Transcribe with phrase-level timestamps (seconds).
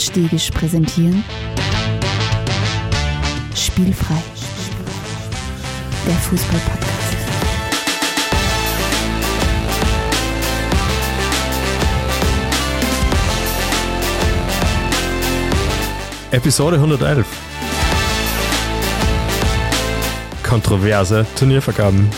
[0.00, 1.22] und Stegisch präsentieren
[3.54, 4.22] Spielfrei,
[6.06, 7.16] der Fußball-Podcast.
[16.30, 17.26] Episode 111.
[20.42, 22.08] Kontroverse Turniervergaben.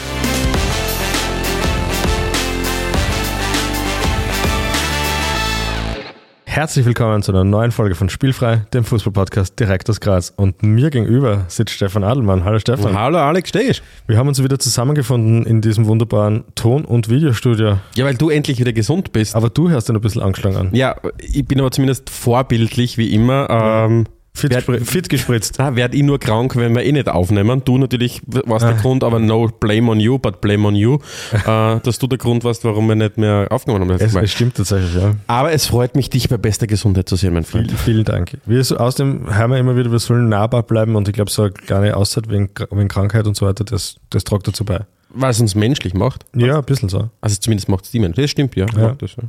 [6.52, 10.34] Herzlich willkommen zu einer neuen Folge von Spielfrei, dem Fußballpodcast direkt aus Graz.
[10.36, 12.44] Und mir gegenüber sitzt Stefan Adelmann.
[12.44, 12.94] Hallo Stefan.
[12.94, 17.78] Hallo Alex, stehst Wir haben uns wieder zusammengefunden in diesem wunderbaren Ton- und Videostudio.
[17.94, 19.34] Ja, weil du endlich wieder gesund bist.
[19.34, 20.68] Aber du hörst ihn ein bisschen angeschlagen an.
[20.72, 23.48] Ja, ich bin aber zumindest vorbildlich wie immer.
[23.48, 24.04] Ähm,
[24.34, 25.58] Fit, gespr- fit gespritzt.
[25.58, 27.62] da werd ich nur krank, wenn wir eh nicht aufnehmen.
[27.66, 28.80] Du natürlich warst der Ah.
[28.80, 30.98] Grund, aber no blame on you, but blame on you,
[31.32, 34.00] äh, dass du der Grund warst, warum wir nicht mehr aufgenommen haben.
[34.00, 35.12] Es, es stimmt tatsächlich, ja.
[35.26, 37.66] Aber es freut mich, dich bei bester Gesundheit zu sehen, mein Freund.
[37.70, 38.38] Vielen, vielen Dank.
[38.46, 41.42] Wir, so, außerdem hören wir immer wieder, wir sollen nahbar bleiben und ich glaube, so
[41.42, 44.80] eine kleine Auszeit wegen, wegen Krankheit und so weiter, das, das tragt dazu bei.
[45.14, 46.24] Weil es uns menschlich macht.
[46.34, 47.10] Ja, ein bisschen so.
[47.20, 48.18] Also zumindest macht es die Menschen.
[48.22, 48.64] Das stimmt, ja.
[48.74, 48.94] Ja.
[48.96, 49.24] Das, ja.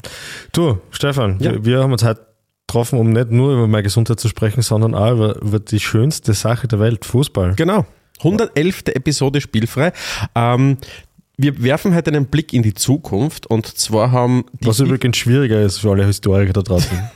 [0.54, 1.52] Du, Stefan, Ja.
[1.52, 2.22] wir, wir haben uns heute
[2.74, 6.34] getroffen, um nicht nur über meine Gesundheit zu sprechen, sondern auch über, über die schönste
[6.34, 7.54] Sache der Welt, Fußball.
[7.56, 7.86] Genau.
[8.20, 8.84] 111.
[8.96, 9.92] Episode spielfrei.
[10.34, 10.78] Ähm,
[11.38, 15.62] wir werfen heute einen Blick in die Zukunft und zwar haben die Was übrigens schwieriger
[15.62, 16.98] ist für alle Historiker da draußen.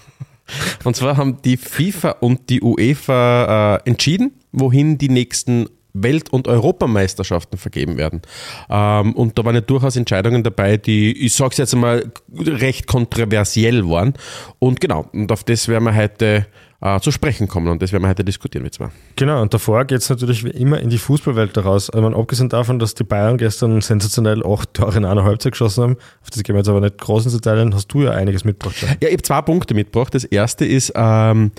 [0.85, 5.67] Und zwar haben die FIFA und die UEFA äh, entschieden, wohin die nächsten
[6.03, 8.21] Welt- und Europameisterschaften vergeben werden.
[8.69, 12.87] Ähm, und da waren ja durchaus Entscheidungen dabei, die, ich sage es jetzt einmal, recht
[12.87, 14.13] kontroversiell waren.
[14.59, 16.47] Und genau, und auf das werden wir heute
[16.81, 18.89] äh, zu sprechen kommen und das werden wir heute diskutieren mit zwei.
[19.15, 21.89] genau, und davor geht es natürlich wie immer in die Fußballwelt daraus.
[21.93, 25.83] Ich meine, abgesehen davon, dass die Bayern gestern sensationell acht Tore in einer Halbzeit geschossen
[25.83, 28.43] haben, auf das gehen wir jetzt aber nicht groß ins Detail, hast du ja einiges
[28.43, 28.77] mitgebracht.
[28.77, 28.89] schon.
[28.89, 30.13] Ja, ich habe zwei Punkte mitgebracht.
[30.13, 31.51] Das erste ist, ähm,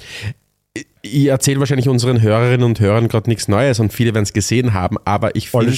[1.03, 4.75] ich erzähle wahrscheinlich unseren Hörerinnen und Hörern gerade nichts Neues und viele werden es gesehen
[4.75, 5.73] haben, aber ich finde,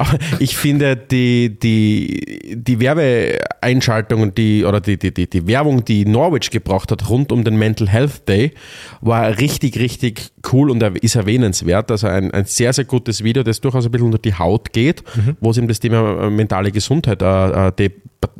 [0.38, 6.50] ich finde, die, die, die Werbeeinschaltung die, oder die, die, die, die Werbung, die Norwich
[6.50, 8.52] gebracht hat rund um den Mental Health Day,
[9.00, 11.90] war richtig, richtig cool und ist erwähnenswert.
[11.90, 15.02] Also ein, ein sehr, sehr gutes Video, das durchaus ein bisschen unter die Haut geht,
[15.40, 17.90] wo sie eben das Thema äh, mentale Gesundheit äh, äh, de,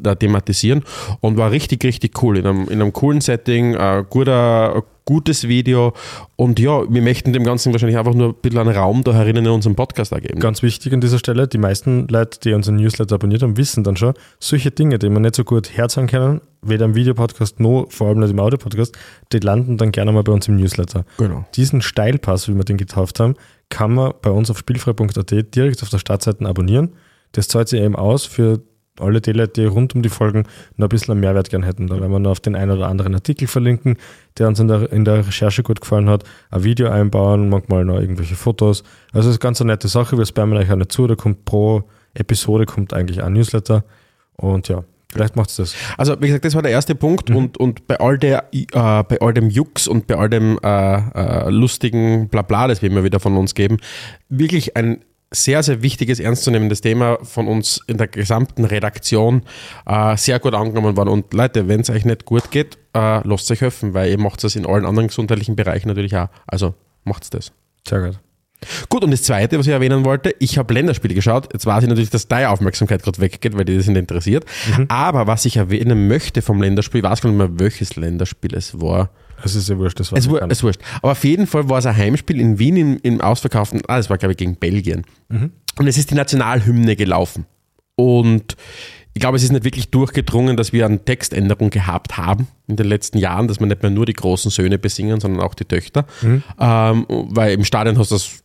[0.04, 0.84] äh, thematisieren
[1.20, 2.38] und war richtig, richtig cool.
[2.38, 5.94] In einem, in einem coolen Setting, äh, guter, gutes Video
[6.34, 9.46] und ja, wir möchten dem Ganzen wahrscheinlich einfach nur ein bisschen einen Raum da herinnen
[9.46, 10.40] in unserem Podcast ergeben.
[10.40, 13.96] Ganz wichtig an dieser Stelle, die meisten Leute, die unseren Newsletter abonniert haben, wissen dann
[13.96, 18.08] schon, solche Dinge, die man nicht so gut herzahlen können, weder im Videopodcast noch vor
[18.08, 18.98] allem nicht im Audiopodcast,
[19.32, 21.04] die landen dann gerne mal bei uns im Newsletter.
[21.18, 21.46] Genau.
[21.54, 23.36] Diesen Steilpass, wie wir den getauft haben,
[23.68, 26.94] kann man bei uns auf spielfrei.at direkt auf der Startseite abonnieren.
[27.32, 28.60] Das zahlt sich eben aus für
[29.00, 30.44] alle Leute, die rund um die Folgen
[30.76, 31.86] noch ein bisschen einen Mehrwert gern hätten.
[31.86, 33.96] Da werden wir noch auf den einen oder anderen Artikel verlinken,
[34.38, 38.00] der uns in der, in der Recherche gut gefallen hat, ein Video einbauen, manchmal noch
[38.00, 38.82] irgendwelche Fotos.
[39.12, 41.44] Also das ist ganz eine nette Sache, wir spammen euch auch nicht zu, da kommt
[41.44, 41.84] pro
[42.14, 43.84] Episode kommt eigentlich ein Newsletter
[44.36, 45.74] und ja, vielleicht macht's das.
[45.96, 49.18] Also wie gesagt, das war der erste Punkt und, und bei all der äh, bei
[49.20, 53.20] all dem Jux und bei all dem äh, äh, lustigen Blabla, das wir immer wieder
[53.20, 53.78] von uns geben,
[54.28, 59.42] wirklich ein sehr, sehr wichtiges, ernstzunehmendes Thema von uns in der gesamten Redaktion
[59.84, 61.08] äh, sehr gut angenommen worden.
[61.08, 64.42] Und Leute, wenn es euch nicht gut geht, äh, lasst euch helfen, weil ihr macht
[64.44, 66.28] das in allen anderen gesundheitlichen Bereichen natürlich auch.
[66.46, 67.52] Also macht's das.
[67.86, 68.18] Sehr gut.
[68.88, 71.52] Gut, und das Zweite, was ich erwähnen wollte, ich habe Länderspiele geschaut.
[71.52, 74.44] Jetzt weiß ich natürlich, dass deine Aufmerksamkeit gerade weggeht, weil die das nicht interessiert.
[74.88, 78.80] Aber was ich erwähnen möchte vom Länderspiel, ich weiß gar nicht mehr, welches Länderspiel es
[78.80, 79.10] war.
[79.44, 80.80] Es ist ja wurscht, das war Es war es wurscht.
[81.02, 84.10] Aber auf jeden Fall war es ein Heimspiel in Wien im, im ausverkauften, ah, das
[84.10, 85.04] war glaube ich gegen Belgien.
[85.78, 87.46] Und es ist die Nationalhymne gelaufen.
[87.96, 88.56] Und
[89.14, 92.86] ich glaube, es ist nicht wirklich durchgedrungen, dass wir eine Textänderung gehabt haben in den
[92.86, 96.04] letzten Jahren, dass man nicht mehr nur die großen Söhne besingen, sondern auch die Töchter.
[96.60, 98.42] Ähm, weil im Stadion hast du das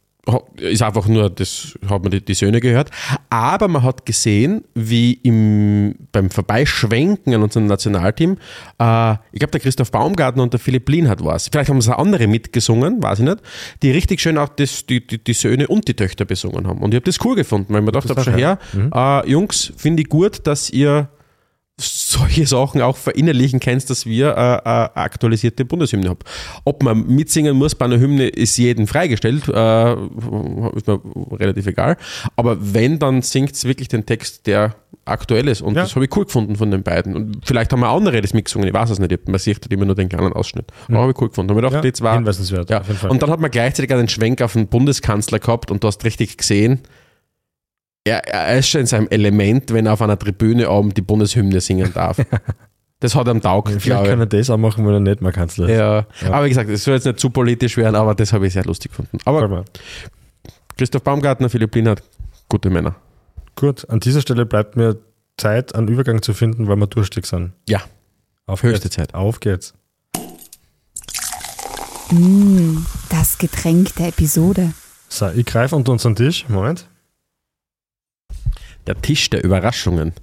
[0.57, 2.91] ist einfach nur, das hat man die, die Söhne gehört.
[3.29, 8.37] Aber man hat gesehen, wie im, beim Vorbeischwenken an unserem Nationalteam,
[8.77, 11.47] äh, ich glaube, der Christoph Baumgartner und der Philipp Lienhardt war es.
[11.47, 13.39] Vielleicht haben es auch andere mitgesungen, weiß ich nicht,
[13.81, 16.81] die richtig schön auch das, die, die, die Söhne und die Töchter besungen haben.
[16.81, 18.59] Und ich habe das cool gefunden, weil habe, ist schon her,
[18.91, 21.09] auch äh, Jungs, finde ich gut, dass ihr
[21.81, 26.19] solche Sachen auch verinnerlichen kannst, dass wir äh, äh, aktualisierte Bundeshymne haben.
[26.63, 29.91] Ob man mitsingen muss bei einer Hymne, ist jedem freigestellt, äh,
[30.75, 31.01] ist mir
[31.39, 31.97] relativ egal.
[32.35, 34.75] Aber wenn, dann singt es wirklich den Text, der
[35.05, 35.61] aktuell ist.
[35.61, 35.81] Und Ja.
[35.83, 37.15] das habe ich cool gefunden von den beiden.
[37.15, 39.27] Und vielleicht haben auch andere das mitgesungen, ich weiß es nicht.
[39.27, 40.65] Man sieht halt immer nur den kleinen Ausschnitt.
[40.87, 41.49] Aber habe ich cool gefunden.
[41.51, 42.13] Hab ich gedacht, Ja, die zwei,
[42.69, 42.79] ja.
[42.79, 43.09] auf jeden Fall.
[43.09, 46.37] Und dann hat man gleichzeitig einen Schwenk auf den Bundeskanzler gehabt und du hast richtig
[46.37, 46.79] gesehen,
[48.03, 51.61] er, er ist schon in seinem Element, wenn er auf einer Tribüne oben die Bundeshymne
[51.61, 52.17] singen darf.
[53.03, 54.31] Das hat am Taugt, Vielleicht glaube kann ich.
[54.31, 55.75] er das auch machen, wenn er nicht mehr Kanzler ist.
[55.75, 56.05] Ja.
[56.31, 58.63] aber wie gesagt, es soll jetzt nicht zu politisch werden, aber das habe ich sehr
[58.63, 59.17] lustig gefunden.
[59.25, 59.65] Aber mal.
[60.77, 62.03] Christoph Baumgartner, Philipp Lienhardt,
[62.47, 62.93] gute Männer.
[63.55, 64.99] Gut, an dieser Stelle bleibt mir
[65.35, 67.53] Zeit, einen Übergang zu finden, weil wir durstig sind.
[67.67, 67.81] Ja,
[68.45, 68.95] Auf Höchste geht's.
[68.97, 69.15] Zeit.
[69.15, 69.73] Auf geht's.
[72.11, 74.73] Mm, das Getränk der Episode.
[75.09, 76.45] So, ich greife unter unseren Tisch.
[76.49, 76.87] Moment.
[78.87, 80.13] Der Tisch der Überraschungen.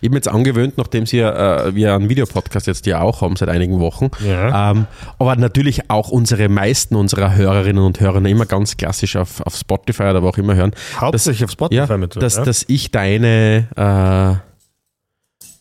[0.00, 3.36] Ich bin jetzt angewöhnt, nachdem Sie ja, äh, wir einen Videopodcast jetzt ja auch haben
[3.36, 4.70] seit einigen Wochen, Ja.
[4.72, 4.86] ähm,
[5.18, 10.04] aber natürlich auch unsere meisten unserer Hörerinnen und Hörer immer ganz klassisch auf, auf Spotify
[10.04, 12.20] oder wo auch immer hören, Hauptsächlich auf Spotify ja, mit.
[12.20, 12.44] dass, ja?
[12.44, 14.47] dass ich deine, äh,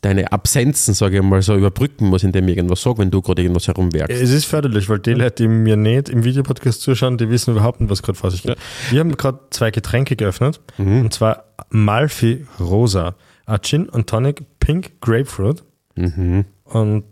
[0.02, 3.42] deine Absenzen, sage ich mal, so überbrücken muss, indem ich irgendwas sage, wenn du gerade
[3.42, 4.22] irgendwas herumwerkst.
[4.22, 7.82] Es ist förderlich, weil die Leute, die mir nicht im Videopodcast zuschauen, die wissen überhaupt
[7.82, 8.58] nicht, was gerade vor sich geht.
[8.92, 11.02] Wir haben gerade zwei Getränke geöffnet, Mhm.
[11.02, 13.16] und zwar Malfi Rosa,
[13.46, 15.64] ein Gin und Tonic Pink Grapefruit.
[15.96, 16.46] Mhm.
[16.66, 17.04] Und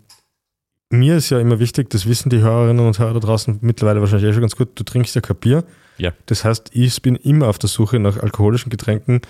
[0.92, 4.30] mir ist ja immer wichtig, das wissen die Hörerinnen und Hörer da draußen mittlerweile wahrscheinlich
[4.30, 5.64] eh schon ganz gut, du trinkst ja kein Bier.
[5.98, 6.12] Ja.
[6.28, 9.22] Das heißt, ich bin immer auf der Suche nach alkoholischen Getränken,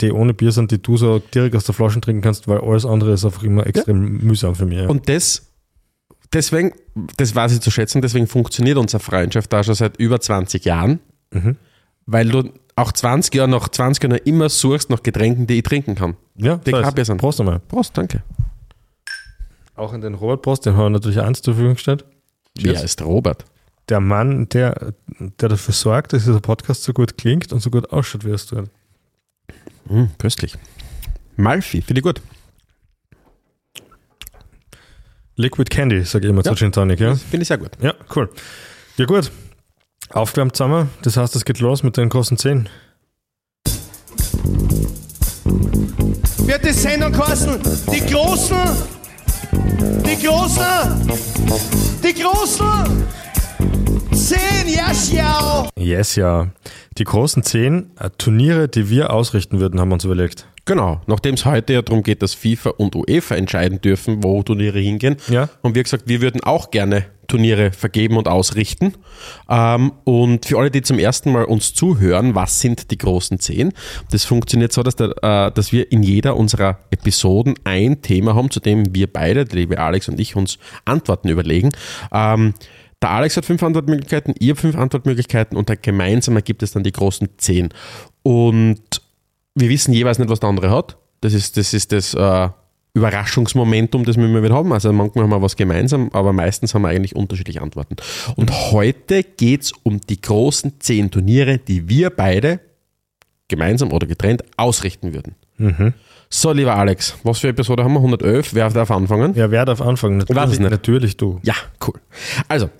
[0.00, 2.84] die ohne Bier sind, die du so direkt aus der Flasche trinken kannst, weil alles
[2.86, 4.78] andere ist einfach immer extrem mühsam für mich.
[4.78, 4.88] Ja.
[4.88, 5.50] Und das,
[6.32, 6.72] deswegen,
[7.16, 11.00] das weiß ich zu schätzen, deswegen funktioniert unsere Freundschaft da schon seit über 20 Jahren,
[11.32, 11.56] Mhm.
[12.06, 15.94] weil du auch 20 Jahre nach 20 Jahren immer suchst nach Getränken, die ich trinken
[15.94, 16.16] kann.
[16.36, 17.18] ja, die das Bier sind.
[17.18, 17.60] Prost einmal.
[17.60, 18.22] Prost, danke.
[19.74, 22.04] Auch in den Robert Prost, den haben wir natürlich eins zur Verfügung gestellt.
[22.58, 23.44] Wer ist Robert?
[23.88, 24.92] Der Mann, der,
[25.40, 28.46] der dafür sorgt, dass dieser Podcast so gut klingt und so gut ausschaut, wie es
[28.46, 28.68] tut.
[29.88, 30.54] Hm, köstlich.
[31.36, 32.20] Malfi, finde ich gut.
[35.36, 36.50] Liquid Candy, sage ich immer Ja.
[36.52, 37.14] zu Gin Tonic, ja?
[37.14, 37.70] Finde ich sehr gut.
[37.80, 38.28] Ja, cool.
[38.96, 39.30] Ja, gut.
[40.10, 42.68] Aufgewärmt zusammen, das heißt, es geht los mit den großen Zehen.
[46.50, 47.60] wird die Sendung kosten.
[47.92, 48.56] Die Großen,
[50.04, 51.10] die Großen,
[52.02, 53.06] die Großen.
[54.12, 55.68] Zehn, ja, schau.
[55.76, 56.48] Yes, ja.
[56.98, 60.46] Die großen zehn äh, Turniere, die wir ausrichten würden, haben wir uns überlegt.
[60.66, 64.78] Genau, nachdem es heute ja darum geht, dass FIFA und UEFA entscheiden dürfen, wo Turniere
[64.78, 65.48] hingehen, Ja.
[65.64, 68.94] haben wir gesagt, wir würden auch gerne Turniere vergeben und ausrichten.
[69.48, 73.72] Ähm, und für alle, die zum ersten Mal uns zuhören, was sind die großen zehn?
[74.10, 78.50] Das funktioniert so, dass, der, äh, dass wir in jeder unserer Episoden ein Thema haben,
[78.50, 81.70] zu dem wir beide, der liebe Alex und ich, uns Antworten überlegen.
[83.02, 86.82] Der Alex hat fünf Antwortmöglichkeiten, ihr habt fünf Antwortmöglichkeiten und dann gemeinsam ergibt es dann
[86.82, 87.70] die großen zehn.
[88.22, 88.82] Und
[89.54, 90.96] wir wissen jeweils nicht, was der andere hat.
[91.22, 92.48] Das ist das, ist das äh,
[92.94, 94.72] Überraschungsmomentum, das wir immer wieder haben.
[94.72, 97.96] Also manchmal haben wir was gemeinsam, aber meistens haben wir eigentlich unterschiedliche Antworten.
[98.36, 102.60] Und heute geht es um die großen zehn Turniere, die wir beide
[103.48, 105.34] gemeinsam oder getrennt ausrichten würden.
[105.56, 105.94] Mhm.
[106.28, 107.98] So, lieber Alex, was für Episode haben wir?
[107.98, 108.54] 111?
[108.54, 109.34] Wer darf anfangen?
[109.34, 110.18] Ja, wer darf anfangen?
[110.18, 110.70] Natürlich, weiß es nicht.
[110.70, 111.40] natürlich du.
[111.42, 111.54] Ja,
[111.86, 111.94] cool.
[112.46, 112.70] Also,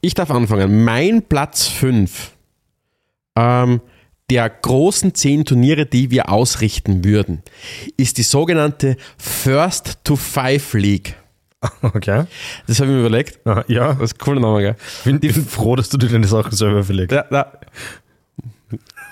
[0.00, 0.84] ich darf anfangen.
[0.84, 2.32] Mein Platz 5
[3.36, 3.80] ähm,
[4.30, 7.42] der großen zehn Turniere, die wir ausrichten würden,
[7.96, 11.16] ist die sogenannte First to Five League.
[11.82, 12.24] Okay.
[12.66, 13.46] Das habe ich mir überlegt.
[13.46, 14.76] Aha, ja, Das ist ein cooler Name, gell?
[15.20, 17.12] ich bin froh, dass du dir deine Sachen selber verlegst.
[17.12, 17.52] Ja, ja.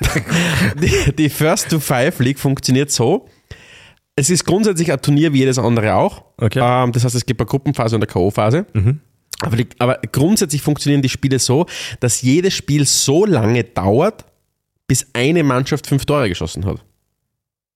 [0.80, 3.28] Die, die First to Five League funktioniert so.
[4.14, 6.25] Es ist grundsätzlich ein Turnier wie jedes andere auch.
[6.37, 6.61] Okay.
[6.62, 8.64] Ähm, das heißt, es gibt eine Gruppenphase und eine K.O.-Phase.
[9.42, 11.66] Aber, die, aber grundsätzlich funktionieren die Spiele so,
[12.00, 14.25] dass jedes Spiel so lange dauert,
[14.88, 16.85] bis eine Mannschaft fünf Tore geschossen hat.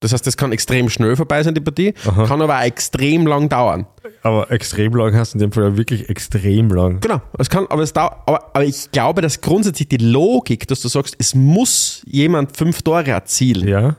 [0.00, 2.26] Das heißt, das kann extrem schnell vorbei sein, die Partie, Aha.
[2.26, 3.86] kann aber auch extrem lang dauern.
[4.24, 6.98] Aber extrem lang hast du in dem Fall ja wirklich extrem lang.
[7.00, 10.80] Genau, es kann, aber, es dauert, aber, aber ich glaube, dass grundsätzlich die Logik, dass
[10.80, 13.94] du sagst, es muss jemand fünf Tore erzielen, Ja.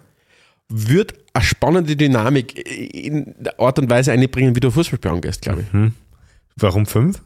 [0.68, 2.58] wird eine spannende Dynamik
[2.94, 5.92] in der Art und Weise einbringen, wie du Fußballspiel angehst, glaube ich.
[6.58, 7.22] Warum fünf?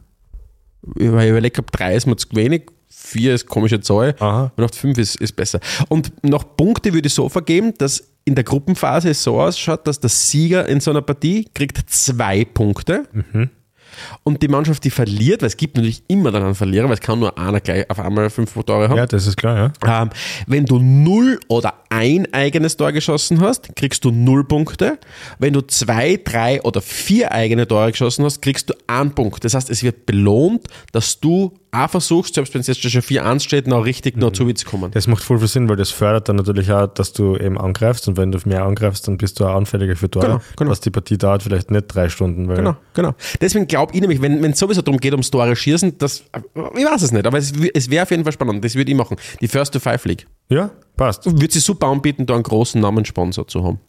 [0.82, 4.52] Weil ich überlege, ob drei ist mir zu wenig, vier ist komische Zahl Aha.
[4.56, 5.60] und fünf ist, ist besser.
[5.90, 10.00] Und nach Punkte würde ich so vergeben, dass in der Gruppenphase es so ausschaut, dass
[10.00, 13.06] der Sieger in so einer Partie kriegt zwei Punkte
[14.24, 17.00] und die Mannschaft, die verliert, weil es gibt natürlich immer dann einen Verlierer, weil es
[17.00, 18.98] kann nur einer gleich auf einmal fünf Tore haben.
[18.98, 20.02] Ja, das ist klar, ja.
[20.04, 20.10] Ähm,
[20.46, 25.00] wenn du null oder ein eigenes Tor geschossen hast, kriegst du null Punkte.
[25.40, 29.44] Wenn du zwei, drei oder vier eigene Tore geschossen hast, kriegst du einen Punkt.
[29.44, 33.42] Das heißt, es wird belohnt, dass du auch versuchst, selbst wenn es jetzt schon 4-1
[33.42, 34.92] steht, noch richtig noch zu zu kommen.
[34.92, 38.08] Das macht voll viel Sinn, weil das fördert dann natürlich auch, dass du eben angreifst
[38.08, 40.26] und wenn du mehr angreifst, dann bist du auch anfälliger für Tore.
[40.26, 40.72] Genau, genau.
[40.72, 42.48] Was die Partie dauert vielleicht nicht drei Stunden.
[42.48, 43.14] Weil Genau, genau.
[43.42, 46.24] Deswegen glaube ich nämlich, wenn es sowieso darum geht, ums Tore schießen, das,
[46.76, 48.64] ich weiß es nicht, aber es, es wäre auf jeden Fall spannend.
[48.64, 49.18] Das würde ich machen.
[49.42, 50.26] Die First to Five League.
[50.50, 51.26] Ja, passt.
[51.26, 53.80] Würde sich super anbieten, da einen großen Namenssponsor zu haben.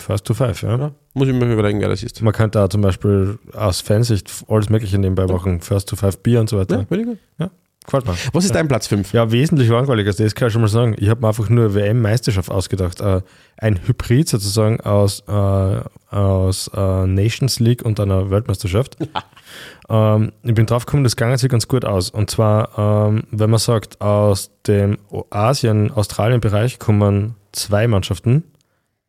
[0.00, 0.78] First to five, ja.
[0.78, 0.92] Ja.
[1.14, 2.22] Muss ich mir überlegen, wer das ist.
[2.22, 5.60] Man könnte auch zum Beispiel aus Fansicht alles Mögliche nebenbei machen.
[5.60, 6.86] First to Five Bier und so weiter.
[6.88, 7.18] Ja, ich gut.
[7.38, 7.50] Ja,
[7.84, 8.14] gefällt mir.
[8.32, 9.12] Was ist dein Platz 5?
[9.12, 10.94] Ja, wesentlich langweiliger, das kann ich schon mal sagen.
[10.98, 13.00] Ich habe mir einfach nur WM-Meisterschaft ausgedacht.
[13.00, 13.22] Äh,
[13.56, 18.96] ein Hybrid sozusagen aus, äh, aus äh, Nations League und einer Weltmeisterschaft.
[19.88, 22.10] ähm, ich bin drauf gekommen, das ging sich ganz gut aus.
[22.10, 24.98] Und zwar, ähm, wenn man sagt, aus dem
[25.30, 28.44] Asien-Australien-Bereich kommen zwei Mannschaften,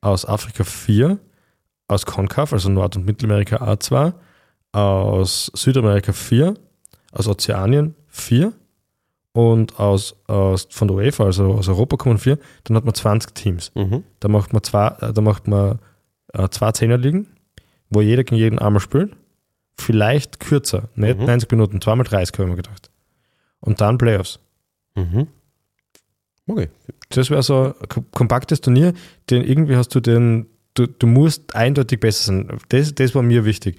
[0.01, 1.19] aus Afrika vier,
[1.87, 4.13] aus CONCAF, also Nord- und Mittelamerika A2,
[4.71, 6.55] aus Südamerika vier,
[7.11, 8.53] aus Ozeanien vier
[9.33, 13.33] und aus, aus von der UEFA, also aus Europa kommen vier, dann hat man 20
[13.33, 13.71] Teams.
[13.75, 14.03] Mhm.
[14.19, 15.79] Da macht man zwei, äh, da macht man
[16.33, 17.27] äh, zwei Zehnerligen,
[17.89, 19.15] wo jeder gegen jeden einmal spielt.
[19.77, 21.25] Vielleicht kürzer, nicht Mhm.
[21.25, 22.89] 90 Minuten, zweimal 30, habe ich mir gedacht.
[23.62, 24.39] Und dann Playoffs.
[24.95, 25.27] Mhm.
[26.48, 26.69] Okay.
[27.09, 28.93] Das wäre so ein kom- kompaktes Turnier,
[29.29, 32.59] den irgendwie hast du den, du, du musst eindeutig besser sein.
[32.69, 33.77] Das, das war mir wichtig.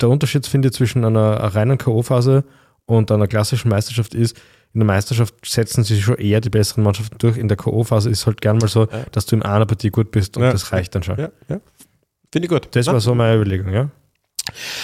[0.00, 2.44] Der Unterschied, finde ich, zwischen einer reinen K.O.-Phase
[2.86, 4.36] und einer klassischen Meisterschaft ist,
[4.74, 7.36] in der Meisterschaft setzen sich schon eher die besseren Mannschaften durch.
[7.38, 10.36] In der K.O.-Phase ist halt gern mal so, dass du in einer Partie gut bist
[10.36, 10.52] und Ja.
[10.52, 11.18] das reicht dann schon.
[11.18, 11.60] Ja, ja.
[12.32, 12.68] Finde ich gut.
[12.72, 13.90] Das war so meine Überlegung, ja.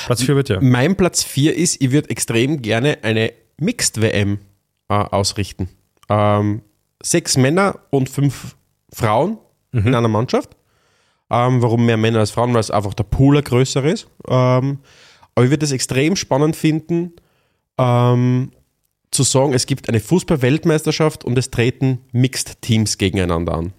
[0.06, 0.58] Platz 4 wird ja.
[0.60, 4.38] Mein Platz 4 ist, ich würde extrem gerne eine Mixed-WM
[4.88, 5.68] äh, ausrichten.
[6.08, 6.62] Ähm,
[7.02, 8.56] sechs Männer und fünf
[8.92, 9.38] Frauen
[9.72, 10.50] in einer Mannschaft.
[11.30, 12.52] Ähm, warum mehr Männer als Frauen?
[12.52, 14.06] Weil es einfach der Pool ein größer ist.
[14.28, 14.78] Ähm,
[15.34, 17.12] aber ich würde es extrem spannend finden,
[17.78, 18.52] ähm,
[19.10, 23.72] zu sagen, es gibt eine Fußball-Weltmeisterschaft und es treten Mixed-Teams gegeneinander an.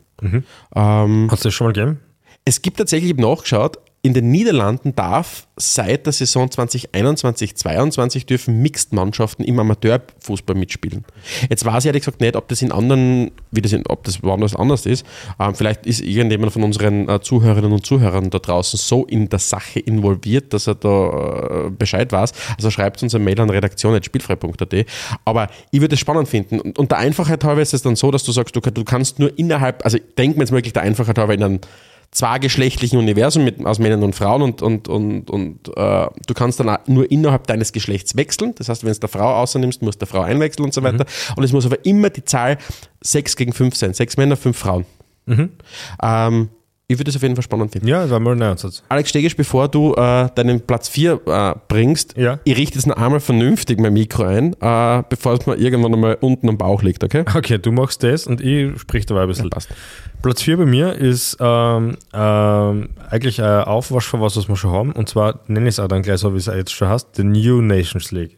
[0.75, 1.99] Ähm, Hast du das schon mal gegeben?
[2.45, 8.61] Es gibt tatsächlich, ich habe nachgeschaut, in den Niederlanden darf seit der Saison 2021-22 dürfen
[8.61, 11.05] Mixed-Mannschaften im Amateurfußball mitspielen.
[11.49, 14.21] Jetzt weiß ich ehrlich gesagt nicht, ob das in anderen, wie das in, ob das
[14.21, 15.07] woanders anders ist.
[15.39, 19.39] Ähm, vielleicht ist irgendjemand von unseren äh, Zuhörerinnen und Zuhörern da draußen so in der
[19.39, 22.31] Sache involviert, dass er da äh, Bescheid weiß.
[22.57, 24.85] Also schreibt uns eine Mail an redaktion.spielfrei.at.
[25.25, 26.59] Aber ich würde es spannend finden.
[26.59, 29.17] Und, und der Einfachheit halber ist es dann so, dass du sagst, du, du kannst
[29.17, 31.59] nur innerhalb, also denken wir jetzt wirklich der Einfachheit halber in einem
[32.15, 36.77] zweigeschlechtlichen Universum mit, aus Männern und Frauen und, und, und, und äh, du kannst dann
[36.87, 38.55] nur innerhalb deines Geschlechts wechseln.
[38.55, 41.05] Das heißt, wenn du der Frau außernimmst, musst du der Frau einwechseln und so weiter.
[41.35, 42.57] Und es muss aber immer die Zahl
[43.01, 43.93] 6 gegen 5 sein.
[43.93, 44.85] Sechs Männer, fünf Frauen.
[46.01, 46.49] Ähm,
[46.87, 47.87] ich würde es auf jeden Fall spannend finden.
[47.87, 48.83] Ja, das war mal ein Einsatz.
[48.89, 52.39] Alex Stegisch, bevor du äh, deinen Platz 4 äh, bringst, Ja.
[52.43, 56.17] ich richte jetzt noch einmal vernünftig mein Mikro ein, äh, bevor es mir irgendwann einmal
[56.21, 57.23] unten am Bauch liegt, okay?
[57.35, 59.49] Okay, du machst das und ich sprich dabei ein bisschen.
[59.49, 59.69] Passt.
[60.21, 64.71] Platz 4 bei mir ist ähm, ähm, eigentlich ein Aufwasch von was, was wir schon
[64.71, 64.91] haben.
[64.91, 67.23] Und zwar nenne ich es auch dann gleich so, wie es jetzt schon heißt, The
[67.23, 68.37] New Nations League.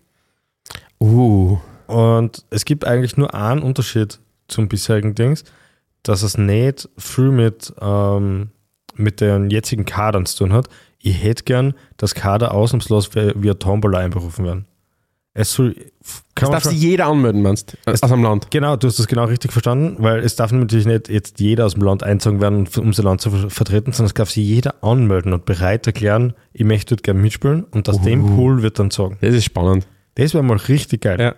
[1.00, 1.58] Uh.
[1.88, 5.44] Und es gibt eigentlich nur einen Unterschied zum bisherigen Dings,
[6.08, 8.50] dass es nicht viel mit, ähm,
[8.96, 10.68] mit den jetzigen Kadern zu tun hat.
[11.00, 14.66] Ich hätte gern, dass Kader ausnahmslos via Tombola einberufen werden.
[15.34, 15.76] Es soll.
[16.02, 17.92] Das Kann darf sich jeder anmelden, meinst du?
[17.92, 18.50] Aus dem Land.
[18.50, 21.76] Genau, du hast das genau richtig verstanden, weil es darf natürlich nicht jetzt jeder aus
[21.76, 24.84] dem Land einzogen werden, um sein Land zu ver- vertreten, sondern es darf sich jeder
[24.84, 28.90] anmelden und bereit erklären, ich möchte dort gerne mitspielen und aus dem Pool wird dann
[28.90, 29.18] zogen.
[29.22, 29.88] Das ist spannend.
[30.16, 31.20] Das wäre mal richtig geil.
[31.22, 31.36] Ja.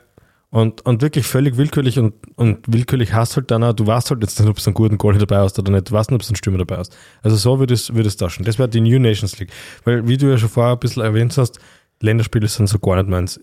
[0.51, 4.23] Und, und wirklich völlig willkürlich und, und willkürlich hast halt dann auch, du weißt halt
[4.23, 6.23] jetzt nicht, ob du einen guten Goalie dabei hast oder nicht, du weißt nicht, ob
[6.23, 6.97] du einen Stürmer dabei hast.
[7.21, 8.45] Also so würde es, würde es tauschen.
[8.45, 9.51] Das wäre die New Nations League.
[9.83, 11.59] Weil, wie du ja schon vorher ein bisschen erwähnt hast,
[12.01, 13.39] Länderspiele sind so gar nicht meins.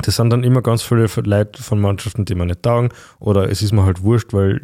[0.00, 3.62] Das sind dann immer ganz viele Leute von Mannschaften, die mir nicht taugen oder es
[3.62, 4.60] ist mir halt wurscht, weil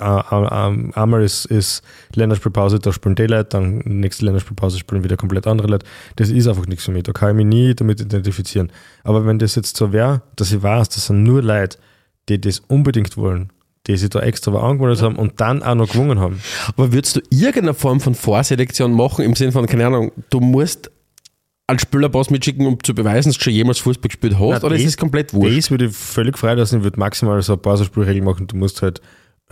[0.00, 1.82] einmal ist, ist
[2.14, 5.86] Länderspielpause, da spielen die Leute, dann nächste Länderspielpause spielen wieder komplett andere Leute.
[6.16, 7.02] Das ist einfach nichts für mich.
[7.04, 8.70] Da kann ich mich nie damit identifizieren.
[9.04, 11.78] Aber wenn das jetzt so wäre, dass ich weiß, das sind nur Leute,
[12.28, 13.50] die das unbedingt wollen,
[13.86, 16.40] die sich da extra angemeldet haben und dann auch noch gewonnen haben.
[16.68, 20.90] Aber würdest du irgendeine Form von Vorselektion machen, im Sinne von, keine Ahnung, du musst
[21.66, 24.74] einen Spielerpass mitschicken, um zu beweisen, dass du schon jemals Fußball gespielt hast, Nein, oder
[24.76, 25.56] ist das- es komplett wurscht?
[25.58, 26.78] Das würde ich völlig frei lassen.
[26.78, 28.46] Ich würde maximal so ein paar so Spielregeln machen.
[28.46, 29.00] Du musst halt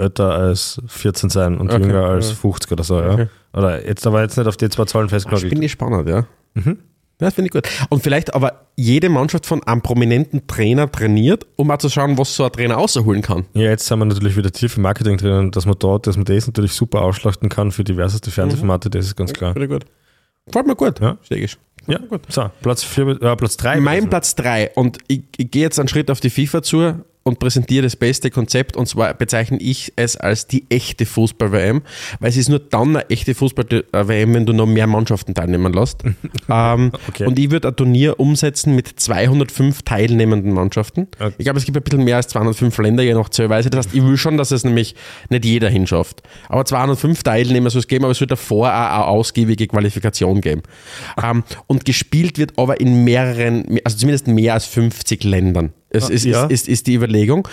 [0.00, 2.35] älter als 14 sein und Okay, jünger als ja.
[2.37, 2.99] 50 oder so.
[2.99, 3.28] Okay.
[3.52, 3.59] Ja.
[3.59, 5.49] Oder jetzt aber jetzt nicht auf die zwei Zahlen festgelegt.
[5.49, 6.26] finde ich spannend, ja.
[6.54, 6.78] Mhm.
[7.21, 7.69] Ja, Das finde ich gut.
[7.90, 12.35] Und vielleicht aber jede Mannschaft von einem prominenten Trainer trainiert, um auch zu schauen, was
[12.35, 13.45] so ein Trainer außerholen kann.
[13.52, 16.25] Ja, jetzt sind wir natürlich wieder tief im Marketing drinnen, dass man dort, dass man
[16.25, 19.52] das natürlich super ausschlachten kann für diverseste Fernsehformate, das ist ganz klar.
[19.52, 19.85] Finde ich gut.
[20.47, 21.00] Gefällt mir gut.
[21.00, 21.19] Ja.
[21.23, 21.59] Stegisch.
[21.87, 22.23] Ja, gut.
[22.28, 23.80] so, Platz 4, äh, Platz 3.
[23.80, 26.95] Mein Platz 3 und ich, ich gehe jetzt einen Schritt auf die FIFA zu.
[27.23, 31.83] Und präsentiere das beste Konzept und zwar bezeichne ich es als die echte Fußball-WM,
[32.19, 36.03] weil es ist nur dann eine echte Fußball-WM, wenn du noch mehr Mannschaften teilnehmen lässt.
[36.49, 37.27] ähm, Okay.
[37.27, 41.09] Und ich würde ein Turnier umsetzen mit 205 teilnehmenden Mannschaften.
[41.19, 41.35] Okay.
[41.39, 43.71] Ich glaube, es gibt ein bisschen mehr als 205 Länder, je nach Zählweise.
[43.71, 44.95] Das heißt, ich will schon, dass es nämlich
[45.29, 46.23] nicht jeder hinschafft.
[46.49, 50.62] Aber 205 Teilnehmer soll es geben, aber es wird davor auch eine ausgiebige Qualifikation geben.
[51.23, 55.73] Ähm, und gespielt wird aber in mehreren, also zumindest mehr als 50 Ländern.
[55.90, 56.44] Es Ah, ist, ja.
[56.44, 57.47] ist, ist, ist die Überlegung.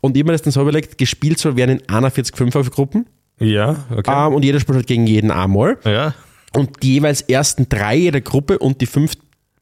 [0.00, 3.06] Und ich habe mir das dann so überlegt, gespielt soll werden in 41 Fünfergruppen
[3.38, 4.26] Ja, okay.
[4.28, 5.78] ähm, und jeder spielt halt gegen jeden einmal.
[5.84, 6.14] ja.
[6.56, 9.14] Und die jeweils ersten drei jeder Gruppe und die fünf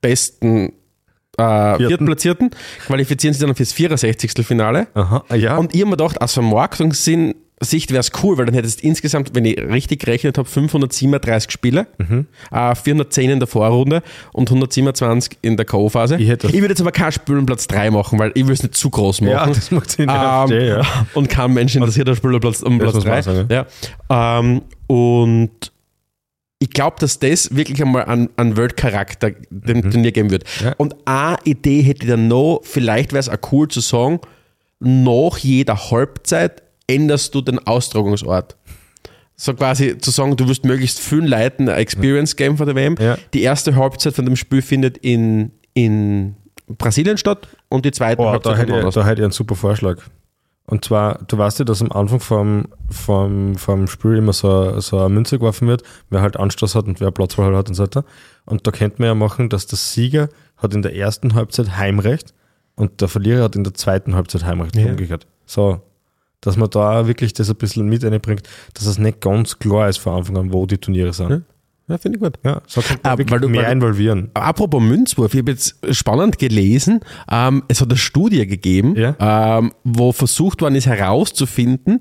[0.03, 0.73] besten
[1.39, 2.51] äh, Viertplatzierten
[2.87, 4.33] qualifizieren sich dann fürs 64.
[4.47, 4.89] Finale.
[4.93, 5.57] Aha, ja.
[5.57, 7.35] Und ich habe mir gedacht, aus Vermarktungssinn
[7.65, 11.51] Sicht wäre es cool, weil dann hättest du insgesamt, wenn ich richtig gerechnet habe, 537
[11.51, 12.27] Spiele, Mhm.
[12.51, 14.03] äh, 410 in der Vorrunde
[14.33, 16.19] und 127 in der K.O.-Phase.
[16.19, 18.91] Ich hätte- würde jetzt aber kein Spielplatz 3 machen, weil ich will es nicht zu
[18.91, 19.31] groß machen.
[19.33, 20.09] ja, das macht Sinn.
[20.09, 20.83] Ähm, verstehe, ja.
[21.15, 23.23] Und kein Mensch interessiert der Spielplatz um Das Platz muss man 3.
[23.23, 23.49] sagen,
[24.11, 24.39] ja.
[24.39, 25.51] ähm, und
[26.59, 30.45] ich glaube, dass das wirklich einmal an, an Weltcharakter dem Turnier geben wird.
[30.61, 30.67] Mhm.
[30.67, 30.75] Ja.
[30.79, 34.21] Und eine Idee hätte ich dann noch, vielleicht wäre es auch cool zu sagen,
[34.79, 38.57] nach jeder Halbzeit änderst du den Austragungsort.
[39.37, 42.97] So quasi zu sagen, du wirst möglichst vielen Leuten eine Experience geben von der WM.
[43.01, 43.17] Ja.
[43.33, 46.37] Die erste Halbzeit von dem Spiel findet in, in
[46.69, 49.55] Brasilien statt und die zweite Oh, Halbzeit da hätte, ich, da hätte ich einen super
[49.55, 49.99] Vorschlag.
[50.67, 54.99] Und zwar, du weißt ja, dass am Anfang vom, vom, vom Spiel immer so, so
[54.99, 58.05] eine Münze geworfen wird, wer halt Anstoß hat und wer Platzwahl hat und so weiter.
[58.45, 62.33] Und da könnte man ja machen, dass der Sieger hat in der ersten Halbzeit Heimrecht
[62.77, 64.77] und der Verlierer hat in der zweiten Halbzeit Heimrecht.
[64.77, 64.87] Ja.
[64.87, 65.27] Umgekehrt.
[65.47, 65.83] So.
[66.43, 68.43] Dass man da wirklich das ein bisschen mit einbringt,
[68.75, 71.31] dass es nicht ganz klar ist von Anfang an, wo die Turniere sind.
[71.31, 71.41] Ja.
[71.89, 72.39] Ja, finde ich gut.
[72.45, 74.31] Ja, so kann man Ah, weil du- mehr weil involvieren.
[74.35, 79.59] Apropos Münzwurf, ich habe jetzt spannend gelesen, ähm, es hat eine Studie gegeben, Ja.
[79.59, 81.99] ähm, wo versucht worden ist herauszufinden,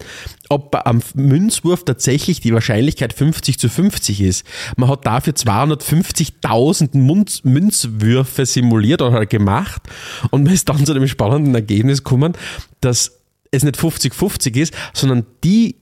[0.50, 4.46] ob am Münzwurf tatsächlich die Wahrscheinlichkeit 50 zu 50 ist.
[4.78, 9.82] Man hat dafür 250.000 Munz Münzwürfe simuliert oder gemacht
[10.30, 12.34] und man ist dann zu dem spannenden Ergebnis gekommen,
[12.82, 13.21] dass
[13.52, 15.76] es nicht 50-50 ist, sondern die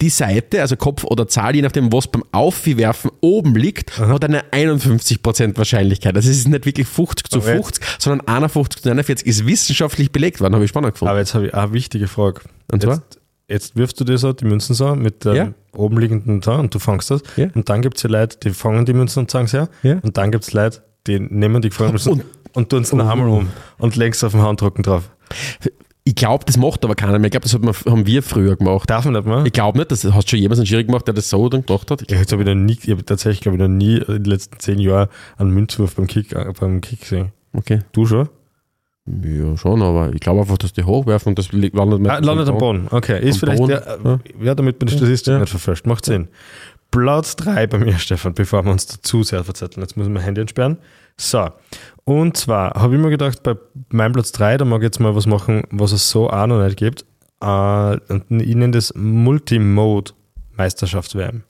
[0.00, 4.42] die Seite, also Kopf oder Zahl, je nachdem, was beim Aufwerfen oben liegt, hat eine
[4.50, 6.16] 51% Wahrscheinlichkeit.
[6.16, 10.10] Also es ist nicht wirklich 50 zu jetzt- 50, sondern 51 zu 49 ist wissenschaftlich
[10.10, 11.10] belegt worden, habe ich spannend gefunden.
[11.10, 12.40] Aber jetzt habe ich eine wichtige Frage.
[12.72, 12.94] Und zwar?
[12.94, 15.52] Jetzt, jetzt wirfst du dir so die Münzen so mit dem Ja.
[15.76, 17.22] oben liegenden da und du fangst das.
[17.36, 17.48] Ja.
[17.54, 19.68] Und dann gibt es ja Leute, die fangen die Münzen und sagen es her.
[19.84, 19.98] Ja.
[20.02, 23.08] Und dann gibt es Leute, die nehmen die gefangenen Münzen Und- und, tun es noch
[23.08, 25.10] einmal um und es auf den Handrücken drauf.
[26.04, 27.26] Ich glaube, das macht aber keiner mehr.
[27.26, 28.90] Ich glaube, das hat man, haben wir früher gemacht.
[28.90, 29.44] Darf man nicht mehr?
[29.46, 31.90] Ich glaube nicht, das hast schon jemals einen Schiri gemacht, der das so dann gemacht
[31.92, 32.10] hat.
[32.10, 34.24] Ja, jetzt habe ich noch nie, ich habe tatsächlich, glaube ich, noch nie in den
[34.24, 37.30] letzten zehn Jahren einen Münzwurf beim Kick, äh, beim Kick gesehen.
[37.52, 37.80] Okay.
[37.92, 38.28] Du schon?
[39.06, 42.58] Ja, schon, aber ich glaube einfach, dass die hochwerfen und das landet, Ah, landet am
[42.58, 42.86] Boden.
[42.90, 45.38] Okay, ist vielleicht Boden, der, äh, ja, damit man die Statistik Ja.
[45.40, 45.86] nicht verfälscht.
[45.86, 46.28] Macht Sinn.
[46.90, 49.82] Platz 3 bei mir, Stefan, bevor wir uns dazu sehr verzetteln.
[49.82, 50.78] Jetzt müssen wir Handy entsperren.
[51.22, 51.50] So.
[52.04, 53.54] Und zwar habe ich mir gedacht, bei
[53.90, 56.60] meinem Platz 3, da mag ich jetzt mal was machen, was es so auch noch
[56.64, 57.04] nicht gibt.
[57.42, 61.42] Äh, ich nenne das Multimode-Meisterschafts-WM.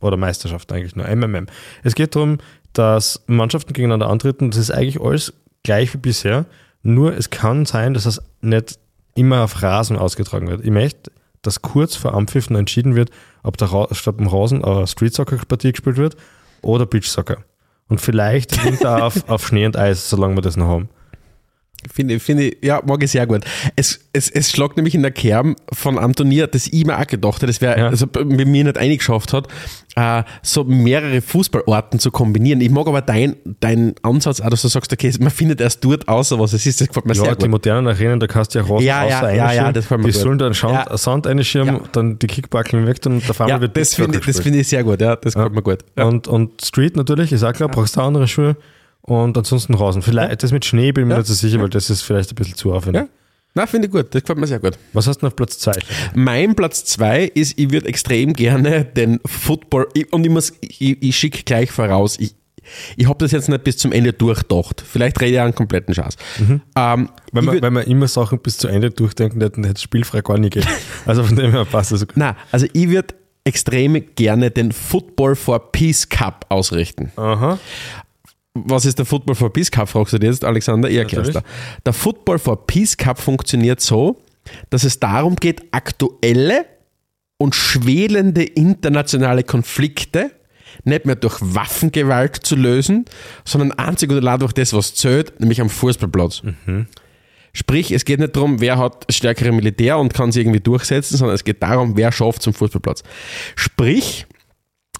[0.00, 1.46] Oder Meisterschaft eigentlich nur, MMM.
[1.82, 2.38] Es geht darum,
[2.72, 4.50] dass Mannschaften gegeneinander antreten.
[4.50, 6.46] Das ist eigentlich alles gleich wie bisher.
[6.82, 8.78] Nur es kann sein, dass es nicht
[9.14, 10.64] immer auf Rasen ausgetragen wird.
[10.64, 13.10] Ich möchte, dass kurz vor Ampfiff entschieden wird,
[13.42, 16.16] ob da Ra- statt dem Rasen eine Street Soccer Partie gespielt wird
[16.62, 17.38] oder Beach Soccer.
[17.90, 20.88] Und vielleicht Winter auf, auf Schnee und Eis, solange wir das noch haben.
[21.92, 23.40] Finde, finde, ja, mag ich sehr gut.
[23.74, 27.36] Es, es, es schlagt nämlich in der Kern von Turnier, das ich mir auch gedacht
[27.36, 27.86] hätte, das wäre, Ja.
[27.88, 29.48] also mit mir nicht eingeschafft hat,
[29.96, 32.60] äh, so mehrere Fußballorten zu kombinieren.
[32.60, 36.06] Ich mag aber dein, dein Ansatz auch, dass du sagst, okay, man findet erst dort
[36.06, 37.50] außer was es ist, das gefällt mir Ja, sehr die gut.
[37.50, 40.12] modernen Arenen, da kannst du ja Rasen Ja, ja, ja, ja, das gefällt mir Die
[40.12, 40.20] gut.
[40.22, 40.96] sollen dann Sand, Ja.
[40.98, 41.82] Sand einschirmen, Ja.
[41.92, 44.84] dann die Kickbackeln weg und auf einmal Ja, wird das finde das finde ich sehr
[44.84, 45.78] gut, ja, das gefällt mir gut.
[45.96, 48.56] Und, und Street natürlich, ist auch klar, brauchst du andere Schuhe.
[49.10, 50.02] Und ansonsten Rasen.
[50.02, 51.18] Vielleicht, das mit Schnee bin ich mir Ja.
[51.18, 53.02] nicht so sicher, weil das ist vielleicht ein bisschen zu aufwendig.
[53.02, 53.08] Ja.
[53.54, 54.78] Na, finde ich gut, das gefällt mir sehr gut.
[54.92, 55.72] Was hast du denn auf Platz 2?
[56.14, 61.02] Mein Platz zwei ist, ich würde extrem gerne den Football, ich- und ich muss, ich,
[61.02, 62.36] ich schicke gleich voraus, ich,
[62.96, 64.80] ich habe das jetzt nicht bis zum Ende durchdacht.
[64.88, 66.14] Vielleicht rede ich einen kompletten Schatz.
[66.76, 70.20] Ähm, Wenn man, wenn man immer Sachen bis zu Ende durchdenken, dann hätte es spielfrei
[70.20, 70.64] gar nicht gehen.
[71.06, 72.06] Also von dem her passt das.
[72.14, 77.10] na, also ich würde extrem gerne den Football for Peace Cup ausrichten.
[77.16, 77.58] Aha.
[78.54, 80.90] Was ist der Football for Peace Cup, fragst du dir jetzt, Alexander?
[80.90, 81.34] Ich erklär's dir.
[81.34, 81.82] Natürlich.
[81.86, 84.20] Der Football for Peace Cup funktioniert so,
[84.70, 86.66] dass es darum geht, aktuelle
[87.38, 90.32] und schwelende internationale Konflikte
[90.84, 93.04] nicht mehr durch Waffengewalt zu lösen,
[93.44, 96.42] sondern einzig und allein durch das, was zählt, nämlich am Fußballplatz.
[97.52, 101.16] Sprich, es geht nicht darum, wer hat das stärkere Militär und kann sich irgendwie durchsetzen,
[101.16, 103.02] sondern es geht darum, wer schafft zum Fußballplatz.
[103.56, 104.26] Sprich,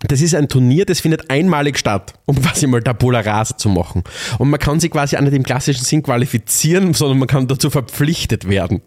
[0.08, 4.02] das ist ein Turnier, das findet einmalig statt, um quasi mal Tabula Rasa zu machen.
[4.38, 7.70] Und man kann sich quasi auch nicht im klassischen Sinn qualifizieren, sondern man kann dazu
[7.70, 8.80] verpflichtet werden.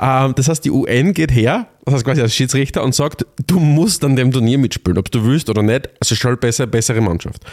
[0.00, 3.58] Ähm, das heißt, die UN geht her, das heißt quasi als Schiedsrichter, und sagt, du
[3.58, 5.88] musst an dem Turnier mitspielen, ob du willst oder nicht.
[6.00, 7.44] Also schon besser, bessere Mannschaft.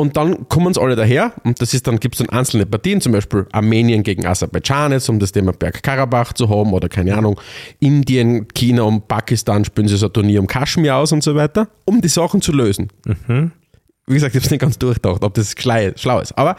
[0.00, 3.00] Und dann kommen uns alle daher und das ist dann, gibt es dann einzelne Partien,
[3.00, 7.40] zum Beispiel Armenien gegen Aserbaidschan jetzt, um das Thema Bergkarabach zu haben oder keine Ahnung,
[7.80, 11.66] Indien, China und Pakistan spielen sie so ein Turnier um Kaschmir aus und so weiter,
[11.84, 12.92] um die Sachen zu lösen.
[14.06, 16.38] Wie gesagt, ich habe es nicht ganz durchdacht, ob das schlau ist.
[16.38, 16.54] Aber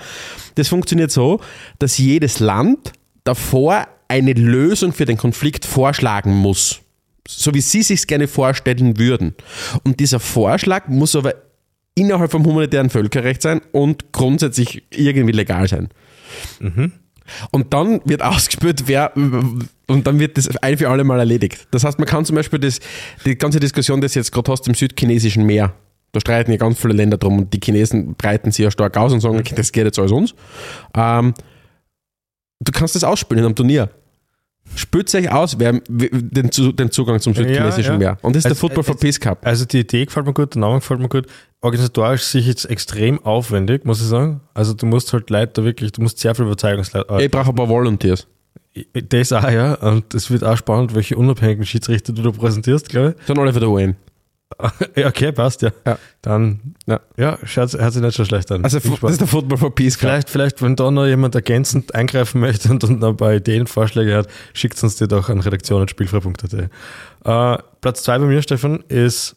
[0.56, 1.40] das funktioniert so,
[1.80, 2.92] dass jedes Land
[3.24, 6.82] davor eine Lösung für den Konflikt vorschlagen muss.
[7.26, 9.34] So wie sie sich gerne vorstellen würden.
[9.86, 11.36] Und dieser Vorschlag muss aber
[12.00, 15.90] innerhalb vom humanitären Völkerrecht sein und grundsätzlich irgendwie legal sein.
[17.52, 21.68] Und dann wird ausgespielt, wer, und dann wird das ein für alle Mal erledigt.
[21.72, 22.80] Das heißt, man kann zum Beispiel das,
[23.26, 25.74] die ganze Diskussion, die du jetzt gerade hast im südchinesischen Meer,
[26.12, 29.14] da streiten ja ganz viele Länder drum und die Chinesen breiten sich ja stark aus
[29.14, 30.34] und sagen, okay, das geht jetzt alles uns.
[30.96, 31.34] Ähm,
[32.60, 33.90] du kannst das ausspielen in einem Turnier.
[34.76, 37.98] Spült euch aus, wer den, den Zugang zum südchinesischen ja.
[37.98, 38.18] Meer.
[38.22, 39.46] Und das ist der Also, Football for es- Peace Cup.
[39.46, 41.26] Also die Idee gefällt mir gut, der Name gefällt mir gut.
[41.62, 44.42] Organisatorisch sich jetzt extrem aufwendig, muss ich sagen.
[44.54, 47.22] Also du musst halt Leute wirklich, du musst sehr viel Überzeugungsleute.
[47.24, 48.28] Ich brauche ein paar Volunteers.
[48.94, 49.74] Das auch, ja.
[49.74, 53.60] Und es wird auch spannend, welche unabhängigen Schiedsrichter du da präsentierst, glaube Sind alle für
[53.60, 53.96] der UN.
[55.06, 55.72] okay, passt, ja.
[55.86, 55.98] Ja.
[56.22, 57.00] Dann, Ja.
[57.18, 58.64] ja, schaut, hört sich nicht schon schlecht an.
[58.64, 59.96] Also das ist der Football for Peace.
[59.96, 63.68] Vielleicht, vielleicht, wenn da noch jemand ergänzend eingreifen möchte und, und noch ein paar Ideen,
[63.68, 66.54] Vorschläge hat, schickt uns die doch an redaktion.spielfrei.at.
[66.54, 69.36] Äh, Platz zwei bei mir, Stefan, ist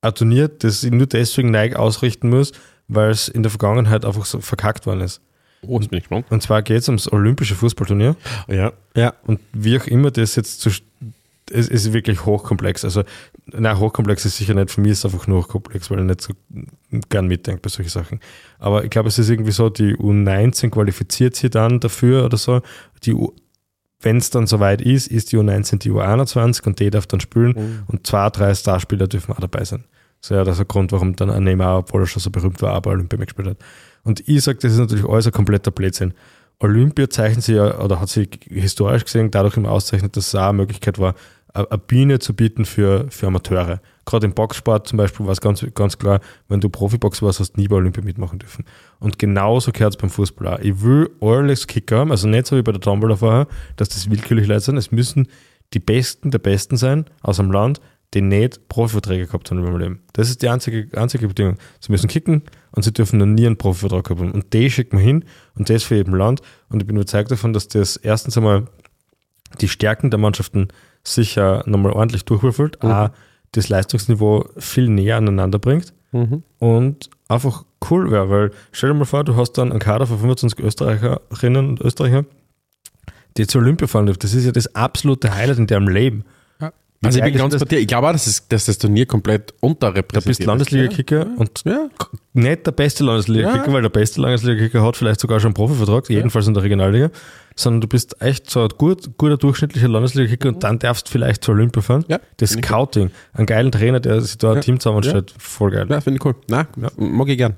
[0.00, 2.52] ein Turnier, das ich nur deswegen neu ausrichten muss,
[2.88, 5.20] weil es in der Vergangenheit einfach so verkackt worden ist.
[5.62, 6.26] Oh, jetzt bin ich gespannt.
[6.30, 8.16] Und zwar geht es ums Olympische Fußballturnier.
[8.46, 8.72] Ja.
[8.96, 9.14] Ja.
[9.26, 10.70] Und wie auch immer das jetzt zu.
[11.50, 12.84] Es ist wirklich hochkomplex.
[12.84, 13.02] Also,
[13.52, 14.70] nein, hochkomplex ist sicher nicht.
[14.70, 16.34] Für mich ist es einfach nur hochkomplex, weil ich nicht so
[17.08, 18.20] gern mitdenke bei solchen Sachen.
[18.58, 22.62] Aber ich glaube, es ist irgendwie so, die U19 qualifiziert sich dann dafür oder so.
[23.04, 23.14] Die
[24.00, 27.84] wenn es dann soweit ist, ist die U19 die U21 und die darf dann spielen
[27.88, 29.84] und zwei, drei Starspieler dürfen auch dabei sein.
[30.20, 32.60] So ja, das ist der Grund, warum dann ein Neymar, obwohl er schon so berühmt
[32.62, 33.58] war, aber Olympia mitgespielt hat.
[34.04, 36.14] Und ich sage, das ist natürlich alles ein kompletter Blödsinn.
[36.60, 40.48] Olympia zeichnet sich ja, oder hat sich historisch gesehen dadurch immer auszeichnet, dass es auch
[40.48, 41.14] eine Möglichkeit war,
[41.66, 43.80] eine Bühne zu bieten für, für Amateure.
[44.04, 47.52] Gerade im Boxsport zum Beispiel war es ganz, ganz klar, wenn du Profiboxer warst, hast
[47.52, 48.64] du nie bei Olympia mitmachen dürfen.
[49.00, 50.58] Und genauso gehört es beim Fußball auch.
[50.60, 54.10] Ich will alles Kicker haben, also nicht so wie bei der Tombola vorher, dass das
[54.10, 54.76] willkürlich Leute sind.
[54.76, 55.28] Es müssen
[55.74, 57.80] die Besten der Besten sein aus dem Land,
[58.14, 60.02] die nicht Profiverträge gehabt haben in ihrem Leben.
[60.14, 61.58] Das ist die einzige, einzige Bedingung.
[61.80, 62.42] Sie müssen kicken
[62.72, 64.32] und sie dürfen noch nie einen Profivertrag haben.
[64.32, 65.24] Und die schickt man hin
[65.56, 66.40] und das für jedem Land.
[66.70, 68.66] Und ich bin überzeugt davon, dass das erstens einmal
[69.60, 70.68] die Stärken der Mannschaften
[71.04, 73.10] sicher nochmal ordentlich durchwürfelt, auch
[73.52, 75.92] das Leistungsniveau viel näher aneinander bringt
[76.58, 80.18] und einfach cool wäre, weil stell dir mal vor, du hast dann einen Kader von
[80.18, 82.24] 25 Österreicherinnen und Österreicher,
[83.36, 84.20] die zur Olympia fahren dürfen.
[84.20, 86.24] Das ist ja das absolute Highlight in deren Leben.
[87.00, 87.78] Also ich bin ganz ist bei dir.
[87.78, 91.88] Ich glaube auch, dass, es, dass das Turnier komplett unterrepräsentiert bist Landesliga-Kicker und Ja.
[92.32, 93.72] nicht der beste Landesliga-Kicker, Ja.
[93.72, 97.10] weil der beste Landesliga-Kicker hat vielleicht sogar schon einen Profivertrag, jedenfalls in der Regionalliga,
[97.54, 101.44] sondern du bist echt so ein gut, guter durchschnittlicher Landesliga-Kicker und dann darfst du vielleicht
[101.44, 102.04] zur Olympia fahren.
[102.08, 105.86] Ja, Das Scouting, einen geilen Trainer, der sich da ein Team zusammenstellt, voll geil.
[105.88, 106.34] Ja, finde ich cool.
[106.48, 107.54] Nein, mag ich gern.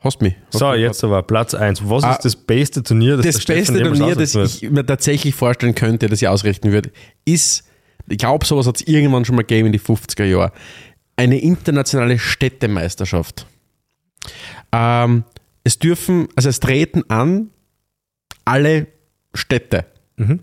[0.00, 0.34] Hast mich.
[0.52, 1.88] Hast So, mich jetzt aber Platz 1.
[1.88, 5.76] Was Ah, ist das beste Turnier, das, das beste Turnier, das ich mir tatsächlich vorstellen
[5.76, 6.90] könnte, das ich ausrichten würde,
[7.24, 7.62] ist,
[8.12, 10.52] ich glaube, sowas hat es irgendwann schon mal gegeben in die 50er Jahre,
[11.16, 13.46] eine internationale Städtemeisterschaft.
[14.70, 15.24] Ähm,
[15.64, 17.50] es dürfen, also es treten an
[18.44, 18.86] alle
[19.34, 19.86] Städte.
[20.16, 20.40] Mhm.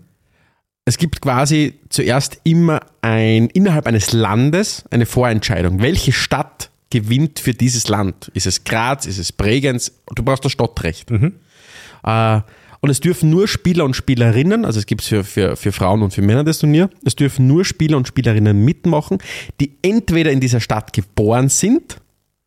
[0.85, 5.81] Es gibt quasi zuerst immer ein, innerhalb eines Landes eine Vorentscheidung.
[5.81, 8.31] Welche Stadt gewinnt für dieses Land?
[8.33, 9.05] Ist es Graz?
[9.05, 9.91] Ist es Bregenz?
[10.15, 11.11] Du brauchst das Stadtrecht.
[11.11, 12.41] Äh,
[12.81, 16.01] und es dürfen nur Spieler und Spielerinnen, also es gibt es für, für, für Frauen
[16.01, 19.17] und für Männer das Turnier, es dürfen nur Spieler und Spielerinnen mitmachen,
[19.59, 21.97] die entweder in dieser Stadt geboren sind,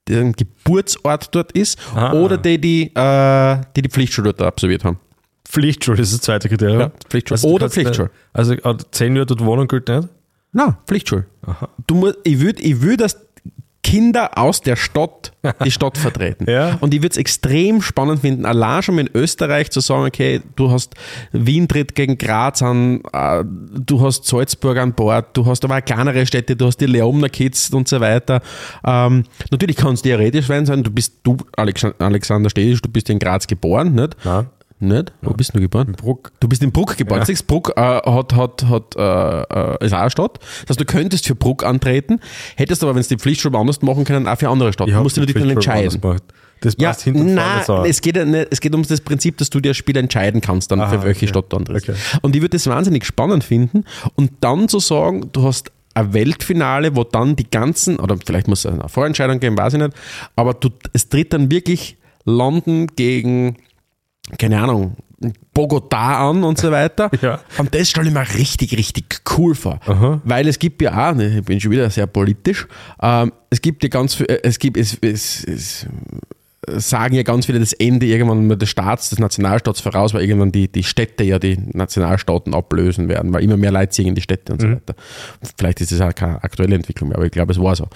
[0.09, 2.13] deren Geburtsort dort ist, Ah.
[2.13, 4.99] oder die die, äh, die die Pflichtschule dort absolviert haben.
[5.47, 6.81] Pflichtschule ist das zweite Kriterium.
[6.81, 7.41] Ja, Pflichtschule.
[7.41, 8.11] du Oder Pflichtschule.
[8.33, 10.09] Also äh, zehn Jahre dort wohnen gilt nicht?
[10.53, 11.27] Na, Pflichtschule.
[11.87, 13.17] Du musst, ich würde, ich würd, dass
[13.83, 15.33] Kinder aus der Stadt
[15.65, 16.47] die Stadt vertreten.
[16.49, 16.77] Ja.
[16.81, 20.71] Und ich würde es extrem spannend finden, allein schon in Österreich zu sagen, okay, du
[20.71, 20.95] hast
[21.33, 25.85] Wien tritt gegen Graz an, äh, du hast Salzburg an Bord, du hast aber auch
[25.85, 28.41] kleinere Städte, du hast die Leomner Kids und so weiter.
[28.87, 33.19] Ähm, natürlich kann es theoretisch sein, du bist du, Alex- Alexander Stedisch, du bist in
[33.19, 34.17] Graz geboren, nicht?
[34.25, 34.47] Nein.
[34.83, 35.13] Nicht?
[35.23, 35.93] Wo bist du geboren?
[35.93, 36.33] Bruck.
[36.41, 37.21] Du bist in Bruck geboren.
[37.21, 37.25] Ja.
[37.25, 40.41] Siehst, Bruck äh, hat, hat, hat, äh, ist auch eine Stadt.
[40.41, 42.19] Das heißt, du könntest für Bruck antreten,
[42.57, 44.89] hättest aber, wenn du die Pflichtschule woanders machen können, auch für andere Stadt.
[44.89, 46.21] Ich Du musst dich die natürlich dann entscheiden.
[46.63, 49.51] Das Ja, passt vorne nein, es geht, ja nicht, es geht um das Prinzip, dass
[49.51, 51.29] du dir ein Spiel entscheiden kannst, dann Aha, für welche okay.
[51.29, 51.89] Stadt du antrittst.
[51.89, 51.99] Okay.
[52.23, 56.97] Und ich würde das wahnsinnig spannend finden und dann zu sagen, du hast ein Weltfinale,
[56.97, 59.93] wo dann die ganzen, oder vielleicht muss es eine Vorentscheidung geben, weiß ich nicht,
[60.37, 63.57] aber du, es tritt dann wirklich London gegen,
[64.39, 64.97] keine Ahnung,
[65.55, 67.11] Bogotá an und so weiter.
[67.23, 67.41] Ja.
[67.59, 69.79] Und das stelle ich mir richtig, richtig cool vor.
[69.87, 70.21] Aha.
[70.25, 72.67] Weil es gibt ja auch, ne, ich bin schon wieder sehr politisch,
[73.01, 75.87] ähm, es gibt ja ganz viel, äh, es gibt, es, es, es
[76.67, 80.51] sagen ja ganz viele das Ende irgendwann mal des Staats, des Nationalstaats voraus, weil irgendwann
[80.51, 84.23] die, die Städte ja die Nationalstaaten ablösen werden, weil immer mehr Leute ziehen in die
[84.23, 84.95] Städte und so weiter.
[85.57, 87.89] Vielleicht ist das auch keine aktuelle Entwicklung mehr, aber ich glaube, es war so.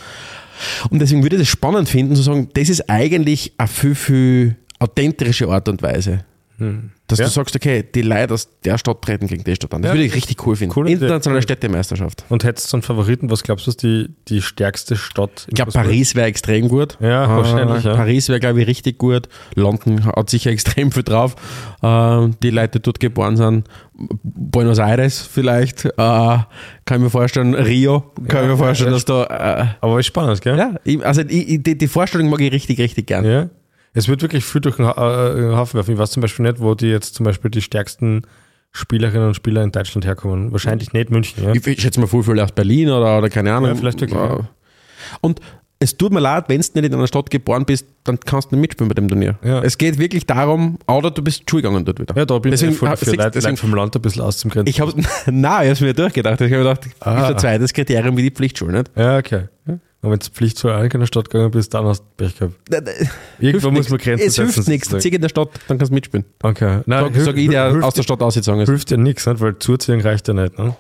[0.91, 4.57] Und deswegen würde ich es spannend finden, zu sagen, das ist eigentlich eine viel, viel
[4.79, 6.25] authentische Art und Weise.
[7.07, 7.27] Dass Ja.
[7.27, 9.83] du sagst, okay, die Leute aus der Stadt treten gegen die Stadt an.
[9.83, 10.73] Das Ja, würde ich richtig cool finden.
[10.73, 11.03] coole Idee.
[11.05, 12.25] Internationale Städtemeisterschaft.
[12.31, 15.45] Und hättest du einen Favoriten, was glaubst du, ist die, die stärkste Stadt?
[15.49, 15.71] Ich glaube?
[15.73, 16.97] Paris wäre extrem gut.
[16.99, 17.95] Ja, wahrscheinlich, ja.
[17.95, 19.29] Paris wäre, glaube ich, richtig gut.
[19.55, 21.37] London hat sicher extrem viel drauf.
[21.83, 23.69] Äh, die Leute, die dort geboren sind.
[24.23, 25.85] Buenos Aires vielleicht.
[25.85, 26.47] Äh, kann
[26.89, 27.53] ich mir vorstellen.
[27.53, 28.13] Rio.
[28.29, 29.25] Kann ich mir vorstellen, dass da.
[29.25, 30.57] Äh, Aber ist spannend, gell?
[30.57, 33.51] ja, ich, also ich, die, die Vorstellung mag ich richtig, richtig gern.
[33.97, 33.99] Ja.
[33.99, 34.89] Es wird wirklich viel durch den äh,
[35.57, 35.93] Haufen werfen.
[35.95, 38.23] Ich weiß zum Beispiel nicht, wo die jetzt zum Beispiel die stärksten
[38.73, 40.53] Spielerinnen und Spieler in Deutschland herkommen.
[40.53, 41.53] Wahrscheinlich nicht München, ja.
[41.55, 43.71] Ich, schätze mal, viel, viel aus Berlin oder, oder keine Ahnung.
[43.71, 44.49] Ja, vielleicht wirklich, Äh, ja.
[45.23, 45.41] Und
[45.79, 48.57] es tut mir leid, wenn du nicht in einer Stadt geboren bist, dann kannst du
[48.57, 49.39] nicht mitspielen bei dem Turnier.
[49.45, 49.63] Ja.
[49.63, 52.15] Es geht wirklich darum, oder du bist Schule gegangen dort wieder.
[52.17, 54.23] Ja, da bin Deswegen- ich voll für siehst- Leute, deswegen- Leute vom Land ein bisschen
[54.23, 54.69] auszugrenzen.
[54.69, 54.93] Ich habe
[55.31, 56.41] nein, ich habe mir durchgedacht.
[56.41, 57.25] Ich habe gedacht, Ah.
[57.25, 58.91] ist ein zweites Kriterium wie die Pflichtschule, nicht?
[58.97, 59.45] ja, okay.
[60.03, 62.55] Und wenn du Pflicht zu in einer Stadt gegangen bist, dann hast du Pech gehabt.
[63.41, 64.53] Irgendwo muss man Grenzen Es setzen.
[64.53, 64.89] hilft nichts.
[64.99, 66.25] Zieh in der Stadt, dann kannst du mitspielen.
[66.43, 66.81] Okay.
[66.87, 68.69] Nein, Sag, sag ich, der aus der Stadt ausgezogen ist.
[68.69, 69.41] hilft ja nichts, nicht?
[69.41, 70.59] weil zuziehen reicht ja nicht.
[70.59, 70.77] Ne?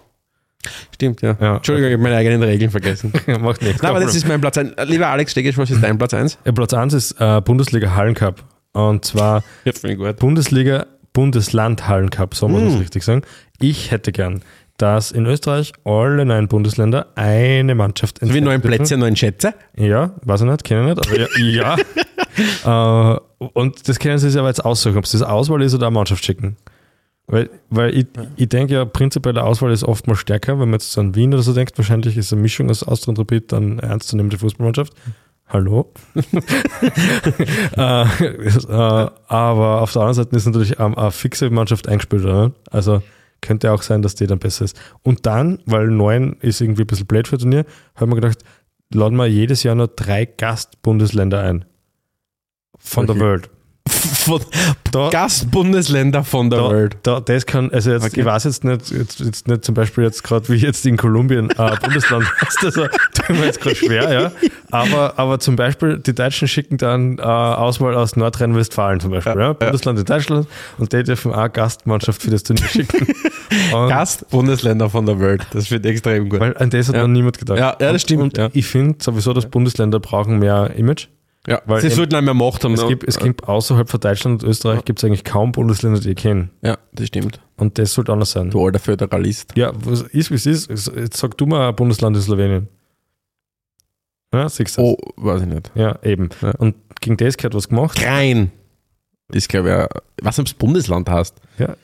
[0.95, 1.37] Stimmt, ja.
[1.41, 1.57] Ja.
[1.57, 3.13] Entschuldigung, ich habe meine eigenen Regeln vergessen.
[3.41, 3.83] Macht nichts.
[3.83, 4.73] Nein, aber das ist mein Platz 1.
[4.87, 6.39] Lieber Alex Stegisch, was ist dein Platz 1?
[6.45, 8.43] ja, Platz 1 ist äh, Bundesliga Hallencup.
[8.73, 9.73] Und zwar Ja.
[10.13, 12.75] Bundesliga Bundesland Hallencup, so muss man Mm.
[12.75, 13.23] es richtig sagen.
[13.61, 14.43] Ich hätte gern,
[14.79, 18.79] dass in Österreich alle neun Bundesländer eine Mannschaft So wie neun entwickeln.
[18.79, 19.55] Plätze, neun Schätze.
[19.77, 21.77] Ja, weiß ich nicht, kenne ich nicht, aber ja.
[22.65, 23.15] ja.
[23.15, 25.87] äh, und das können sie sich aber jetzt aussuchen, ob es das Auswahl ist oder
[25.87, 26.57] eine Mannschaft schicken.
[27.29, 30.79] Weil, weil ich, ich denke ja, prinzipiell der Auswahl ist oft mal stärker, wenn man
[30.79, 33.79] jetzt an Wien oder so denkt, wahrscheinlich ist eine Mischung aus Austria und Rapid dann
[33.81, 34.93] ernstzunehmende Fußballmannschaft.
[35.49, 35.93] Hallo?
[37.77, 42.53] äh, äh, aber auf der anderen Seite ist natürlich ähm, eine fixe Mannschaft eingespielt, oder?
[42.71, 43.03] Also
[43.47, 44.79] könnte auch sein, dass die dann besser ist.
[45.03, 48.39] Und dann, weil neun ist irgendwie ein bisschen blöd für Turnier, haben wir gedacht,
[48.93, 51.65] laden wir jedes Jahr nur drei Gastbundesländer ein.
[52.79, 53.25] Von der Okay.
[53.25, 53.51] Welt.
[53.89, 54.41] Von
[54.91, 56.97] Da, Gastbundesländer von der da, Welt.
[57.03, 58.21] Da, das kann, also jetzt, Okay.
[58.21, 61.51] ich weiß jetzt nicht, jetzt, jetzt nicht zum Beispiel jetzt gerade, wie jetzt in Kolumbien
[61.51, 64.33] äh, Bundesland heißt, also tut mir jetzt gerade schwer, ja.
[64.71, 69.53] Aber, aber zum Beispiel, die Deutschen schicken dann äh, Auswahl aus Nordrhein-Westfalen zum Beispiel, ja,
[69.53, 70.47] Bundesland in Deutschland
[70.79, 73.07] und die dürfen auch Gastmannschaft für das Turnier schicken.
[73.73, 75.47] Und, Gastbundesländer von der Welt.
[75.53, 76.41] Das ich extrem gut.
[76.41, 77.03] weil an das hat Ja.
[77.03, 77.59] noch niemand gedacht.
[77.59, 78.49] Ja, ja, das stimmt, Und ja.
[78.53, 81.07] ich finde sowieso, dass Bundesländer brauchen mehr Image.
[81.47, 82.75] Ja, weil sie sollten einmal Macht haben.
[82.75, 82.89] Es ne?
[82.89, 86.17] gibt, es gibt außerhalb von Deutschland und Österreich gibt es eigentlich kaum Bundesländer, die ich
[86.17, 86.49] kenne.
[86.63, 87.41] ja, das stimmt.
[87.57, 88.51] Und das sollte anders sein.
[88.51, 89.57] Du alter Föderalist.
[89.57, 90.69] Ja, was ist, wie es ist.
[90.95, 92.69] Jetzt sag du mal ein Bundesland in Slowenien.
[94.35, 94.83] Ja, siehst du.
[94.83, 95.71] Oh, weiß ich nicht.
[95.75, 96.29] Ja, eben.
[96.43, 96.51] Ja.
[96.59, 97.97] Und gegen das hat was gemacht.
[97.99, 98.51] Krein.
[99.29, 99.89] Das glaube ich, ja-
[100.23, 101.35] was ob das Bundesland heißt.
[101.59, 101.77] Ja,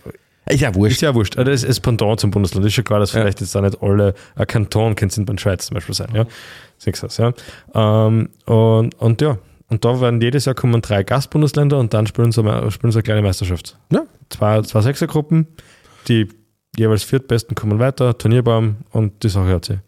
[0.46, 1.02] Ist ja ist wurscht.
[1.02, 1.38] ja wurscht.
[1.38, 2.66] Also Das ist Pendant zum Bundesland.
[2.66, 3.20] Ist schon klar, dass Ja.
[3.20, 6.08] vielleicht jetzt da nicht alle, ein Kanton kann es in der Schweiz zum Beispiel sein.
[6.14, 6.26] Ja,
[6.78, 7.32] siehst du das, ja.
[7.74, 9.38] Ähm, und, und ja,
[9.72, 12.98] und da werden jedes Jahr kommen drei Gastbundesländer und dann spielen sie, eine- spielen sie
[12.98, 13.78] eine kleine Meisterschaft.
[13.90, 14.04] Ja.
[14.28, 15.48] Zwei, zwei Sechsergruppen,
[16.08, 16.28] die
[16.76, 19.78] jeweils viertbesten kommen weiter, Turnierbaum und die Sache hat sie.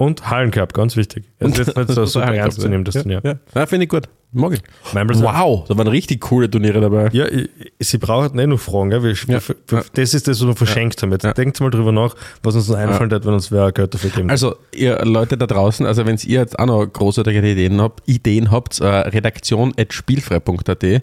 [0.00, 1.24] Und Hallencup, ganz wichtig.
[1.40, 3.02] Es ist jetzt nicht so super ernst zu nehmen, das ja.
[3.02, 3.20] Turnier.
[3.24, 4.04] Ja, ja finde ich gut.
[4.30, 4.60] Mag ich.
[4.94, 7.08] Wow, da waren richtig coole Turniere dabei.
[7.12, 7.48] Ja, ich,
[7.80, 8.90] sie brauchen nicht nur Fragen.
[8.90, 9.02] Gell?
[9.02, 9.40] Wir, Ja.
[9.66, 11.10] wir, das ist das, was wir verschenkt haben.
[11.10, 11.32] Jetzt Ja.
[11.32, 14.30] denkt mal drüber nach, was uns noch einfallen wird, wenn uns wer Geld dafür geben.
[14.30, 18.50] Also, ihr Leute da draußen, also wenn ihr jetzt auch noch großartige Ideen habt, Ideen
[18.52, 21.00] habt, äh, redaktion.spielfrei.at, äh,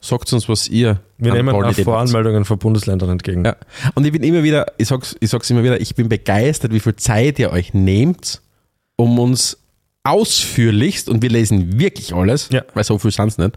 [0.00, 1.72] sagt uns, was ihr Wir nehmen auch.
[1.74, 3.44] Voranmeldungen von Bundesländern entgegen.
[3.44, 3.56] Ja.
[3.94, 6.80] Und ich bin immer wieder, ich sag's, ich sag's immer wieder, ich bin begeistert, wie
[6.80, 8.40] viel Zeit ihr euch nehmt,
[8.96, 9.58] um uns
[10.02, 12.62] ausführlichst, und wir lesen wirklich alles, Ja.
[12.74, 13.52] weil so viel sind's nicht,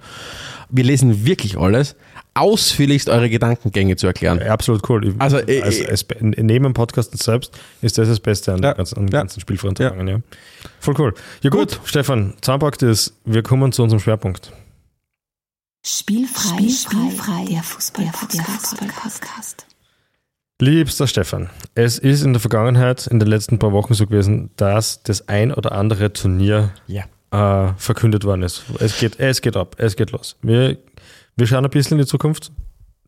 [0.70, 1.96] wir lesen wirklich alles,
[2.34, 4.40] ausführlichst eure Gedankengänge zu erklären.
[4.44, 5.08] Ja, absolut cool.
[5.08, 8.74] Ich, Also, äh, als, als, neben dem Podcast selbst ist das das Beste an Ja.
[8.74, 9.20] den ganzen, Ja.
[9.20, 10.08] ganzen Spielvorentagungen.
[10.08, 10.20] Ja.
[10.80, 11.14] Voll cool.
[11.42, 14.52] Ja gut, Stefan, zusammenpackt ist, wir kommen zu unserem Schwerpunkt.
[15.86, 19.66] Spielfrei, Spielfrei, der Fußball-Podcast.
[20.62, 25.04] Liebster Stefan, es ist in der Vergangenheit, in den letzten paar Wochen so gewesen, dass
[25.04, 27.04] das ein oder andere Turnier Ja.
[27.32, 28.64] äh, verkündet worden ist.
[28.80, 30.38] Es geht, es geht ab, es geht los.
[30.42, 30.78] Wir,
[31.36, 32.54] wir schauen ein bisschen in die Zukunft.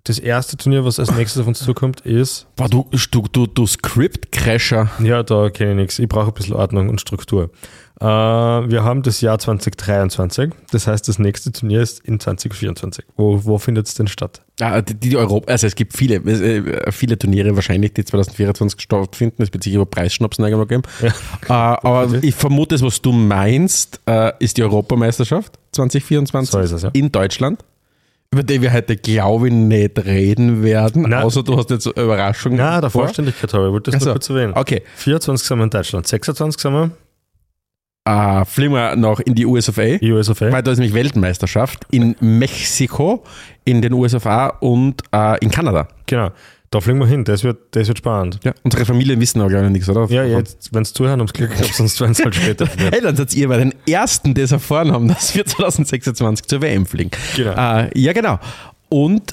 [0.05, 3.65] Das erste Turnier, was als nächstes auf uns zukommt, ist, Boah, du, du, du, du
[3.65, 4.91] Script-Crasher.
[4.99, 5.99] ja, da kenne ich nichts.
[5.99, 7.49] Ich brauche ein bisschen Ordnung und Struktur.
[7.99, 13.03] Äh, wir haben das Jahr 2023, das heißt, das nächste Turnier ist in 2024.
[13.17, 14.41] Wo, wo findet es denn statt?
[14.59, 19.41] Ah, die, die Europa, also es gibt viele, äh, viele Turniere wahrscheinlich, die 2024 stattfinden.
[19.41, 20.83] Es wird sicher über Preisschnapsen irgendwo geben.
[21.47, 26.71] Äh, aber ich vermute, das, was du meinst, äh, ist die Europameisterschaft 2024 So ist
[26.71, 26.89] es, ja.
[26.93, 27.63] in Deutschland.
[28.35, 31.23] Über die wir heute, glaube ich, nicht reden werden, Nein.
[31.23, 32.57] außer du hast jetzt Überraschungen.
[32.57, 33.03] Na, der vor.
[33.05, 34.51] Vollständigkeit habe ich, wollte das Also, nur kurz erwähnen.
[34.53, 36.91] Okay, 24 sind wir in Deutschland, 26 sind wir
[38.07, 39.97] äh, fliegen wir noch in die US of A.
[40.01, 40.51] US of A.
[40.51, 43.23] Weil da ist nämlich Weltmeisterschaft in Mexiko,
[43.63, 45.87] in den USA und äh, in Kanada.
[46.05, 46.31] Genau,
[46.75, 48.39] da fliegen wir hin, das wird, das wird spannend.
[48.43, 48.53] Ja.
[48.63, 50.07] Unsere Familien wissen aber gar nicht nichts, oder?
[50.13, 52.67] Ja, jetzt, wenn es zuhören, ums Glück gehabt, sonst werden es halt später.
[52.91, 56.61] Hey, dann seid ihr bei den Ersten, die es erfahren haben, dass wir 2026 zur
[56.61, 57.11] WM fliegen.
[57.35, 57.53] Genau.
[57.53, 58.39] Äh, ja, genau.
[58.89, 59.31] Und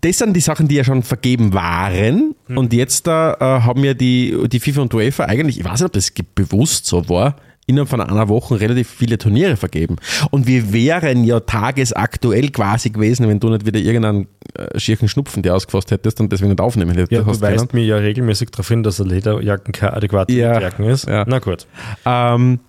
[0.00, 2.34] das sind die Sachen, die ja schon vergeben waren.
[2.46, 2.58] Hm.
[2.58, 5.86] Und jetzt da äh, haben ja die, die FIFA und UEFA eigentlich, ich weiß nicht,
[5.86, 7.36] ob das bewusst so war,
[7.70, 9.96] innerhalb von einer Woche relativ viele Turniere vergeben.
[10.30, 15.42] Und wir wären ja tagesaktuell quasi gewesen, wenn du nicht wieder irgendeinen äh, schierchen Schnupfen
[15.42, 17.12] dir ausgefasst hättest und deswegen nicht aufnehmen hättest.
[17.12, 20.84] Ja, du weist mir ja regelmäßig darauf hin, dass eine Lederjacken keine adäquate Ja, Lederjacken
[20.84, 21.08] ist.
[21.08, 21.24] ja.
[21.26, 21.66] Na gut.
[22.04, 22.60] Ähm,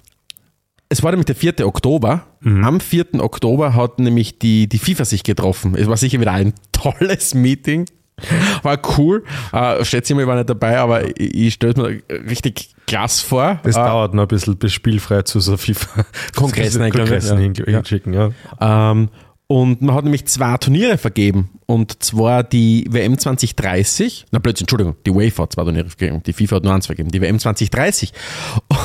[0.90, 1.66] es war nämlich der 4.
[1.66, 2.24] Oktober.
[2.42, 2.64] Mhm.
[2.66, 3.20] Am 4.
[3.20, 5.76] Oktober hat nämlich die, die FIFA sich getroffen.
[5.76, 7.86] Es war sicher wieder ein tolles Meeting.
[8.64, 9.24] War cool.
[9.54, 12.70] Äh, schätze ich mal, ich war nicht dabei, aber ich, ich stelle es mir richtig
[12.88, 13.60] klasse vor.
[13.64, 16.06] Das äh, dauert noch ein bisschen, bis spielfrei zu so FIFA
[16.36, 17.66] Kongressen hin- Ja.
[17.66, 18.14] hinschicken.
[18.14, 18.32] Ja.
[18.60, 19.10] Ähm,
[19.48, 21.50] und man hat nämlich zwei Turniere vergeben.
[21.66, 26.32] Und zwar die WM 2030, na plötzlich, Entschuldigung, die UEFA hat zwei Turniere vergeben, die
[26.34, 28.14] FIFA hat nur eins vergeben, die WM 2030.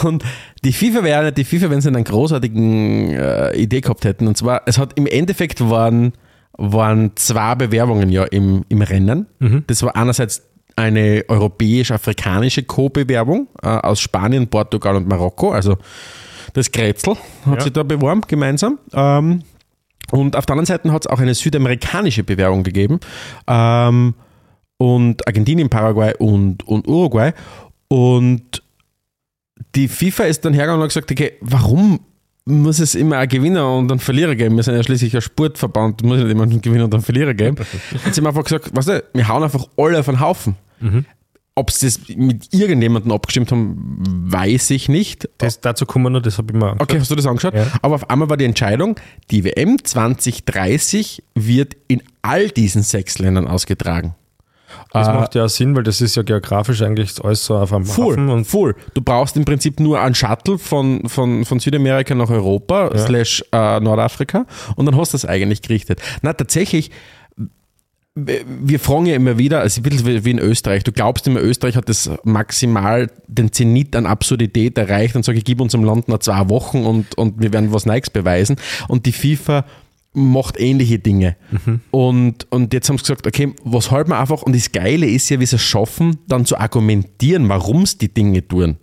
[0.05, 0.25] Und
[0.64, 4.27] die FIFA wäre nicht die FIFA, wenn sie einen großartigen äh, Idee gehabt hätten.
[4.27, 6.12] Und zwar, es hat im Endeffekt waren,
[6.58, 9.26] waren zwei Bewerbungen ja im, im Rennen.
[9.66, 10.42] Das war einerseits
[10.76, 15.76] eine europäisch-afrikanische Co-Bewerbung äh, aus Spanien, Portugal und Marokko, also
[16.52, 17.16] das Grätzl
[17.46, 17.60] hat Ja.
[17.60, 18.78] sich da beworben gemeinsam.
[18.92, 19.42] Ähm,
[20.12, 23.00] und auf der anderen Seite hat es auch eine südamerikanische Bewerbung gegeben.
[23.46, 24.14] Ähm,
[24.78, 27.32] und Argentinien, Paraguay und, und Uruguay.
[27.88, 28.62] Und
[29.74, 32.00] die FIFA ist dann hergegangen und hat gesagt, okay, warum
[32.46, 34.56] muss es immer einen Gewinner und einen Verlierer geben?
[34.56, 37.56] Wir sind ja schließlich ein Sportverband, muss nicht immer einen Gewinner und einen Verlierer geben.
[38.04, 40.54] Jetzt haben wir einfach gesagt, weißt du, wir hauen einfach alle auf den Haufen.
[41.56, 43.96] Ob sie das mit irgendjemandem abgestimmt haben,
[44.30, 45.28] weiß ich nicht.
[45.38, 47.54] Das, dazu kommen wir noch, das habe ich mal Okay, hast du das angeschaut?
[47.54, 47.66] Ja.
[47.82, 53.48] Aber auf einmal war die Entscheidung, die WM 2030 wird in all diesen sechs Ländern
[53.48, 54.14] ausgetragen.
[54.92, 57.85] Das Äh, macht ja Sinn, weil das ist ja geografisch eigentlich alles so auf einem
[57.85, 58.75] Full, Hafen und full.
[58.94, 63.81] Du brauchst im Prinzip nur einen Shuttle von, von, von Südamerika nach Europa slash äh,
[63.81, 64.46] Nordafrika
[64.77, 66.01] und dann hast du das eigentlich gerichtet.
[66.22, 66.90] Na, tatsächlich,
[68.14, 71.77] wir fragen ja immer wieder, also ein bisschen wie in Österreich, du glaubst immer, Österreich
[71.77, 76.49] hat das maximal den Zenit an Absurdität erreicht und sage, gib unserem Land noch zwei
[76.49, 78.57] Wochen und, und wir werden was Neues beweisen.
[78.88, 79.66] Und die FIFA
[80.16, 81.37] macht ähnliche Dinge.
[81.90, 84.42] Und, und jetzt haben sie gesagt, okay, was halten wir einfach?
[84.42, 88.12] Und das Geile ist ja, wie sie es schaffen, dann zu argumentieren, warum sie die
[88.12, 88.76] Dinge tun.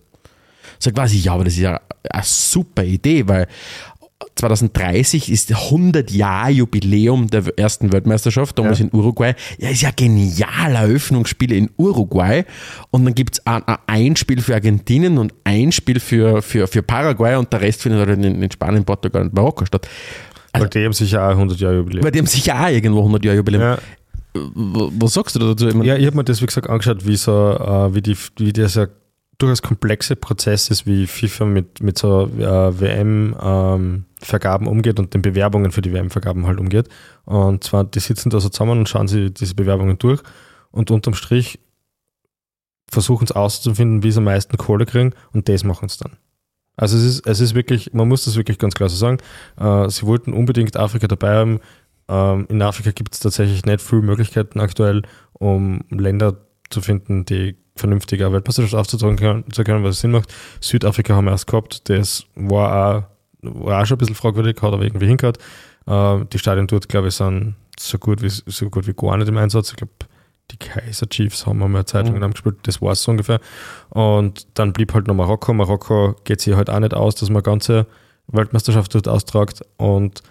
[0.78, 3.48] Sag quasi, ja, aber das ist ja eine super Idee, weil
[4.36, 9.34] 2030 ist 100 Jahr Jubiläum der ersten Weltmeisterschaft, damals in Uruguay.
[9.58, 12.44] Ja, ist ja genial, Eröffnungsspiele in Uruguay.
[12.90, 16.82] Und dann gibt es ein, ein Einspiel für Argentinien und ein Spiel für, für, für
[16.82, 19.88] Paraguay und der Rest findet halt in, in Spanien, Portugal und Marokko statt.
[20.60, 22.04] Weil die haben sicher auch 100 Jahre Jubiläum.
[22.04, 23.62] Weil die haben sicher auch irgendwo 100 Jahre Jubiläum.
[23.62, 23.78] Ja,
[24.34, 25.68] Was sagst du da dazu?
[25.68, 28.16] Ich meine, ja ich habe mir das, wie gesagt, angeschaut, wie, so, äh, wie, die,
[28.36, 28.88] wie dieser
[29.38, 35.72] durchaus komplexe Prozess ist, wie FIFA mit, mit so äh, WM-Vergaben umgeht und den Bewerbungen
[35.72, 36.88] für die WM-Vergaben halt umgeht.
[37.24, 40.20] Und zwar, die sitzen da so zusammen und schauen sich diese Bewerbungen durch
[40.70, 41.58] und unterm Strich
[42.90, 46.16] versuchen es auszufinden, wie sie am meisten Kohle kriegen und das machen sie dann.
[46.76, 49.18] Also es ist, es ist wirklich, man muss das wirklich ganz klar so sagen,
[49.58, 51.60] äh, sie wollten unbedingt Afrika dabei haben.
[52.08, 55.02] Ähm, in Afrika gibt es tatsächlich nicht viele Möglichkeiten aktuell,
[55.34, 56.36] um Länder
[56.70, 60.32] zu finden, die vernünftiger Weltmeisterschaft aufzutragen können, zu können, was Sinn macht.
[60.60, 63.02] Südafrika haben wir erst gehabt, das war auch,
[63.42, 65.38] war auch schon ein bisschen fragwürdig, hat aber irgendwie hingehört.
[65.86, 69.28] Äh, die Stadien dort, glaube ich, sind so gut wie, so gut wie gar nicht
[69.28, 69.70] im Einsatz.
[69.70, 69.92] Ich glaube,
[70.50, 72.30] die Kaiser Chiefs haben wir mal eine Zeit lang Mhm.
[72.32, 73.40] gespielt, das war es so ungefähr.
[73.90, 75.52] Und dann blieb halt noch Marokko.
[75.54, 77.86] Marokko geht sich halt auch nicht aus, dass man ganze
[78.28, 79.62] Weltmeisterschaft dort austragt.
[79.76, 80.22] Und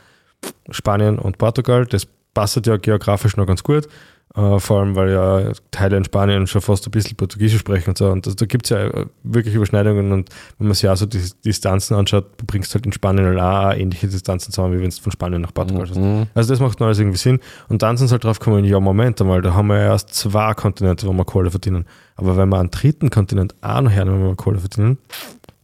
[0.69, 1.85] Spanien und Portugal.
[1.85, 3.87] Das passt ja geografisch noch ganz gut.
[4.35, 7.97] Äh, vor allem, weil ja Teile in Spanien schon fast ein bisschen Portugiesisch sprechen und
[7.99, 8.09] so.
[8.09, 10.11] Und das, da gibt es ja äh, wirklich Überschneidungen.
[10.11, 13.39] Und wenn man sich auch so die Distanzen anschaut, du bringst halt in Spanien halt
[13.39, 15.85] auch ähnliche Distanzen zusammen, wie wenn du von Spanien nach Portugal.
[15.85, 16.25] Mhm.
[16.33, 17.39] Also das macht alles irgendwie Sinn.
[17.69, 20.15] Und dann sind sie halt drauf gekommen, ja, Moment einmal, da haben wir ja erst
[20.15, 21.85] zwei Kontinente, wo wir Kohle verdienen.
[22.15, 24.97] Aber wenn wir einen dritten Kontinent auch noch hernehmen, wo wir Kohle verdienen,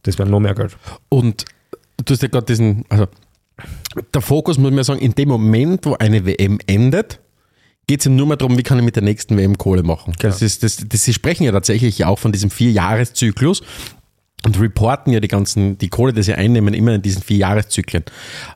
[0.04, 0.76] das wäre noch mehr Geld.
[1.08, 1.44] Und
[2.04, 3.08] du hast ja gerade diesen, also
[4.14, 7.18] der Fokus, muss man sagen, in dem Moment, wo eine WM endet,
[7.90, 10.14] geht es ihm nur mehr darum, wie kann ich mit der nächsten WM Kohle machen.
[10.16, 10.32] Genau.
[10.32, 13.64] Das ist, das, das, sie sprechen ja tatsächlich auch von diesem Vierjahreszyklus
[14.44, 18.04] und reporten ja die ganzen, die Kohle, die sie einnehmen, immer in diesen vier Jahreszyklen.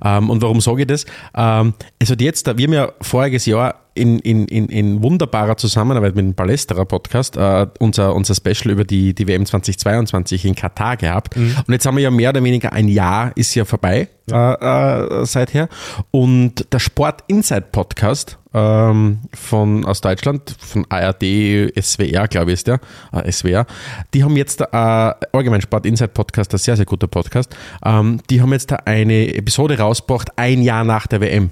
[0.05, 1.05] Ähm, und warum sage ich das?
[1.35, 6.15] Ähm, es hat jetzt, wir haben ja voriges Jahr in, in, in, in wunderbarer Zusammenarbeit
[6.15, 10.97] mit dem Palästerer Podcast äh, unser, unser Special über die, die WM 2022 in Katar
[10.97, 11.37] gehabt.
[11.37, 15.27] Und jetzt haben wir ja mehr oder weniger ein Jahr ist ja vorbei äh, äh,
[15.27, 15.69] seither.
[16.11, 22.67] Und der Sport Inside Podcast ähm, von aus Deutschland, von ARD, SWR, glaube ich, ist
[22.69, 22.81] der,
[23.13, 23.67] äh, SWR,
[24.15, 28.41] die haben jetzt, äh, allgemein Sport Inside Podcast, ein sehr, sehr guter Podcast, ähm, die
[28.41, 31.51] haben jetzt da eine Episode rausgebracht, ein Jahr nach der WM.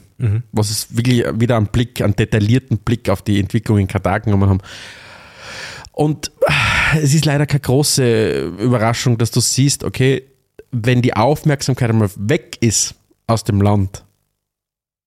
[0.53, 4.49] Was es wirklich wieder einen Blick, einen detaillierten Blick auf die Entwicklung in Katar genommen
[4.49, 4.61] haben.
[5.93, 10.23] Und äh, es ist leider keine große Überraschung, dass du siehst, okay,
[10.71, 12.95] wenn die Aufmerksamkeit einmal weg ist
[13.27, 14.05] aus dem Land,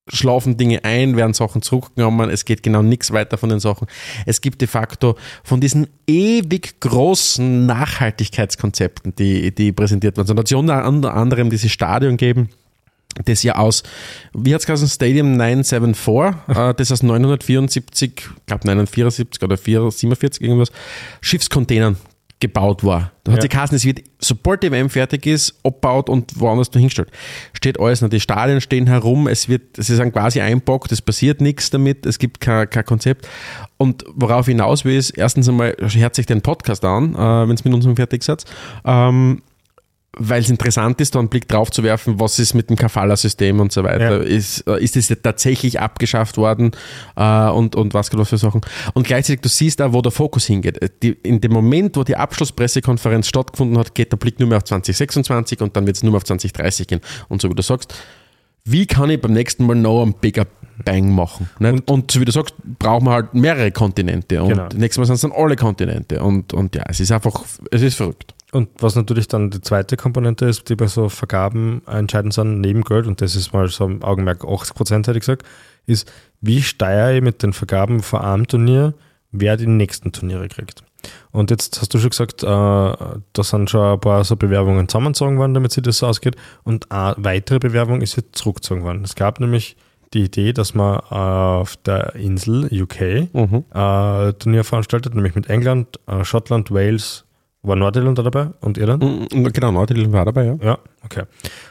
[0.08, 3.88] schlafen Dinge ein, werden Sachen zurückgenommen, es geht genau nichts weiter von den Sachen.
[4.28, 10.28] Es gibt de facto von diesen ewig großen Nachhaltigkeitskonzepten, die, die präsentiert werden.
[10.28, 12.50] So hat es unter anderem dieses Stadion geben,
[13.24, 13.84] das ja aus,
[14.34, 20.72] wie hat es Stadium 974, äh, das aus 974, ich glaube 974 oder 447 irgendwas,
[21.22, 21.98] Schiffscontainern
[22.42, 23.12] gebaut war.
[23.24, 23.42] Da hat Ja.
[23.44, 27.10] sich geheißen, es wird, sobald die WM fertig ist, abgebaut und woanders noch hingestellt.
[27.54, 31.40] Steht alles noch, die Stadien stehen herum, es wird, sie sind quasi einpackt, es passiert
[31.40, 33.28] nichts damit, es gibt kein, kein Konzept.
[33.78, 37.64] Und worauf hinaus will, ist, erstens einmal, hört sich den Podcast an, äh, wenn es
[37.64, 38.44] mit uns fertig seid.
[38.84, 39.42] Ähm,
[40.18, 43.60] weil es interessant ist, da einen Blick drauf zu werfen, was ist mit dem Kafala-System
[43.60, 44.18] und so weiter.
[44.18, 44.24] Ja.
[44.24, 46.72] Ist, äh, ist es tatsächlich abgeschafft worden
[47.16, 48.62] äh, und, und was was für Sachen.
[48.94, 50.82] Und gleichzeitig, du siehst da, wo der Fokus hingeht.
[50.82, 54.58] Äh, Die, in dem Moment, wo die Abschlusspressekonferenz stattgefunden hat, geht der Blick nur mehr
[54.58, 57.02] auf 2026 und dann wird es nur mehr auf 2030 gehen.
[57.30, 57.94] Und so wie du sagst,
[58.64, 60.46] wie kann ich beim nächsten Mal noch einen bigger
[60.84, 61.50] Bang machen?
[61.60, 61.90] Nicht?
[61.90, 64.42] Und, so wie du sagst, brauchen wir halt mehrere Kontinente.
[64.42, 64.68] Und Genau.
[64.76, 66.22] nächstes Mal sind es dann alle Kontinente.
[66.22, 68.35] Und, und ja, es ist einfach, es ist verrückt.
[68.52, 72.84] Und was natürlich dann die zweite Komponente ist, die bei so Vergaben entscheidend sind, neben
[72.84, 75.44] Geld, und das ist mal so im Augenmerk 80 Prozent, hätte ich gesagt,
[75.88, 78.94] ist, wie steuere ich mit den Vergaben vor einem Turnier,
[79.32, 80.84] wer die nächsten Turniere kriegt.
[81.32, 85.38] Und jetzt hast du schon gesagt, äh, da sind schon ein paar so Bewerbungen zusammengezogen
[85.38, 86.36] worden, damit sich das so ausgeht.
[86.64, 89.04] Und eine weitere Bewerbung ist jetzt zurückgezogen worden.
[89.04, 89.76] Es gab nämlich
[90.14, 96.00] die Idee, dass man äh, auf der Insel UK äh, Turnier veranstaltet, nämlich mit England,
[96.08, 97.25] äh, Schottland, Wales,
[97.68, 99.04] war Nordirland da dabei und Irland?
[99.04, 100.58] Mm, Genau, Nordirland war dabei, ja.
[100.62, 101.24] Ja, okay.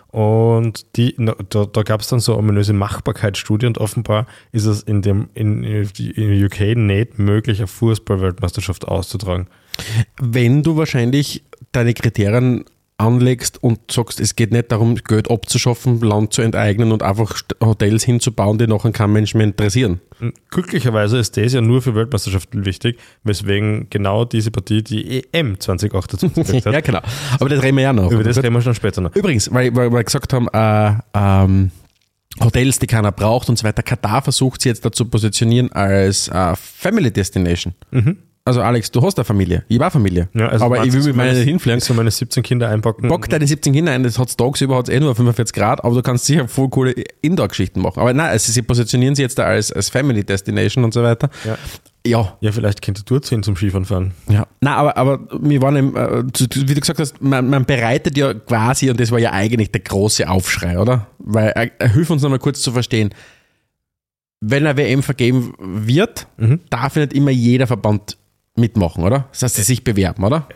[0.09, 5.03] Und die, da, da gab es dann so ominöse Machbarkeitsstudie und offenbar ist es in
[5.03, 9.49] dem in, in UK nicht möglich, eine Fußball-Weltmeisterschaft auszutragen.
[10.20, 11.42] Wenn du wahrscheinlich
[11.72, 12.64] deine Kriterien
[12.97, 18.05] anlegst und sagst, es geht nicht darum, Geld abzuschaffen, Land zu enteignen und einfach Hotels
[18.05, 20.01] hinzubauen, die nachher kein Mensch mehr interessieren.
[20.51, 26.34] Glücklicherweise ist das ja nur für Weltmeisterschaften wichtig, weswegen genau diese Partie die EM 2028
[26.34, 26.72] gekriegt hat.
[26.72, 27.01] Ja, genau.
[27.40, 28.12] Aber das reden wir ja noch.
[28.12, 29.14] Über das reden wir schon später noch.
[29.16, 31.72] Übrigens, weil, weil, wir gesagt haben, äh, ähm,
[32.40, 33.82] Hotels, die keiner braucht und so weiter.
[33.82, 37.74] Katar versucht sie jetzt dazu positionieren als äh, Family Destination.
[38.47, 39.64] Also Alex, du hast eine Familie.
[39.68, 40.28] Ich habe eine Familie.
[40.34, 41.80] Ja, also aber ich will mit meinen hinfliegen.
[41.80, 43.09] So meine 17 Kinder einpacken.
[43.09, 46.03] Bock deine 17 Kinder ein, das hat tagsüber hat's eh nur 45 Grad, aber du
[46.03, 46.92] kannst sicher voll coole
[47.22, 48.01] Indoor-Geschichten machen.
[48.01, 51.30] Aber nein, also sie positionieren sich jetzt da als, als Family Destination und so weiter.
[51.47, 51.57] Ja.
[52.07, 54.12] Ja, Ja, vielleicht könnte Durchziehen zum Skifahren fahren.
[54.28, 54.47] ja.
[54.61, 58.34] Nein, aber, aber wir waren, im, äh, wie du gesagt hast, man, man bereitet ja
[58.34, 61.07] quasi, und das war ja eigentlich der große Aufschrei, oder?
[61.18, 63.09] Weil, äh, äh, hilf uns nochmal kurz zu verstehen.
[64.42, 66.61] Wenn eine WM vergeben wird, Mhm.
[66.68, 68.18] darf nicht immer jeder Verband
[68.57, 69.28] mitmachen, oder?
[69.32, 70.46] Das heißt, sie sich bewerben, oder?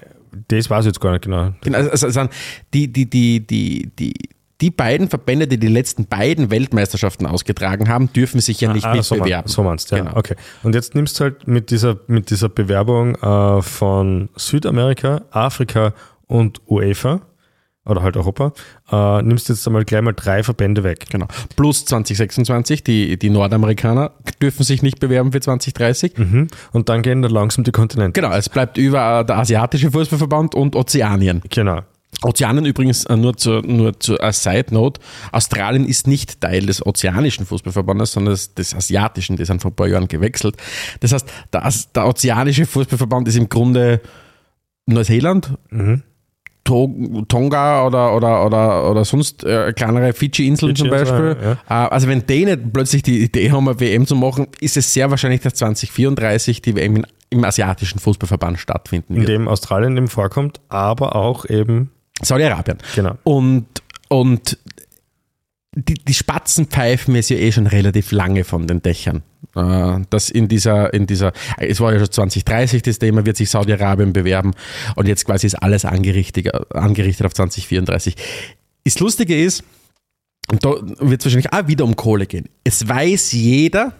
[0.49, 1.53] Das weiß ich jetzt gar nicht genau.
[1.62, 2.30] Genau, also, also sind
[2.74, 4.14] die, die, die, die, die,
[4.61, 9.03] die beiden Verbände, die die letzten beiden Weltmeisterschaften ausgetragen haben, dürfen sich ja nicht Ah,
[9.03, 9.44] so, mitbewerben.
[9.46, 10.03] mein, so meinst du, ja.
[10.05, 10.16] Genau.
[10.16, 10.34] Okay.
[10.62, 15.94] Und jetzt nimmst du halt mit dieser, mit dieser Bewerbung äh, von Südamerika, Afrika
[16.26, 17.22] und UEFA
[17.89, 18.53] oder halt Europa,
[18.91, 21.07] äh, nimmst du jetzt einmal gleich mal drei Verbände weg.
[21.11, 21.26] Genau.
[21.57, 26.18] Plus 2026, die, die Nordamerikaner dürfen sich nicht bewerben für 2030.
[26.18, 26.49] Mhm.
[26.72, 28.20] Und dann gehen dann langsam die Kontinente.
[28.20, 31.43] Genau, es bleibt über äh, der asiatische Fußballverband und Ozeanien.
[31.51, 31.82] Genau.
[32.22, 35.01] Ozeanen übrigens äh, nur zu, nur zu als Side Note.
[35.30, 39.36] Australien ist nicht Teil des ozeanischen Fußballverbandes, sondern des, des asiatischen.
[39.36, 40.57] Die sind vor ein paar Jahren gewechselt.
[41.01, 44.01] Das heißt, das, der ozeanische Fußballverband ist im Grunde
[44.86, 46.03] Neuseeland, Mhm.
[46.69, 51.57] To- Tonga oder, oder, oder, oder sonst äh, kleinere Fidschi-Inseln zum Fidschi so, Beispiel.
[51.66, 54.93] Äh, also wenn die nicht plötzlich die Idee haben, eine WM zu machen, ist es
[54.93, 59.31] sehr wahrscheinlich, dass 2034 die WM in, im asiatischen Fußballverband stattfinden In wird.
[59.31, 61.91] dem Australien eben vorkommt, aber auch eben,
[62.21, 62.79] Saudi-Arabien.
[62.95, 63.14] genau.
[63.25, 63.66] Und,
[64.09, 64.59] und
[65.75, 69.23] die, die Spatzen pfeifen es ja eh schon relativ lange von den Dächern.
[69.55, 73.51] Äh, Das in dieser, in dieser, es war ja schon 2030 das Thema, wird sich
[73.51, 74.55] Saudi-Arabien bewerben
[74.97, 78.16] und jetzt quasi ist alles angerichtet, angerichtet auf 2034.
[78.85, 79.62] Das Lustige ist,
[80.51, 82.49] und da wird es wahrscheinlich auch wieder um Kohle gehen.
[82.64, 83.93] Es weiß jeder,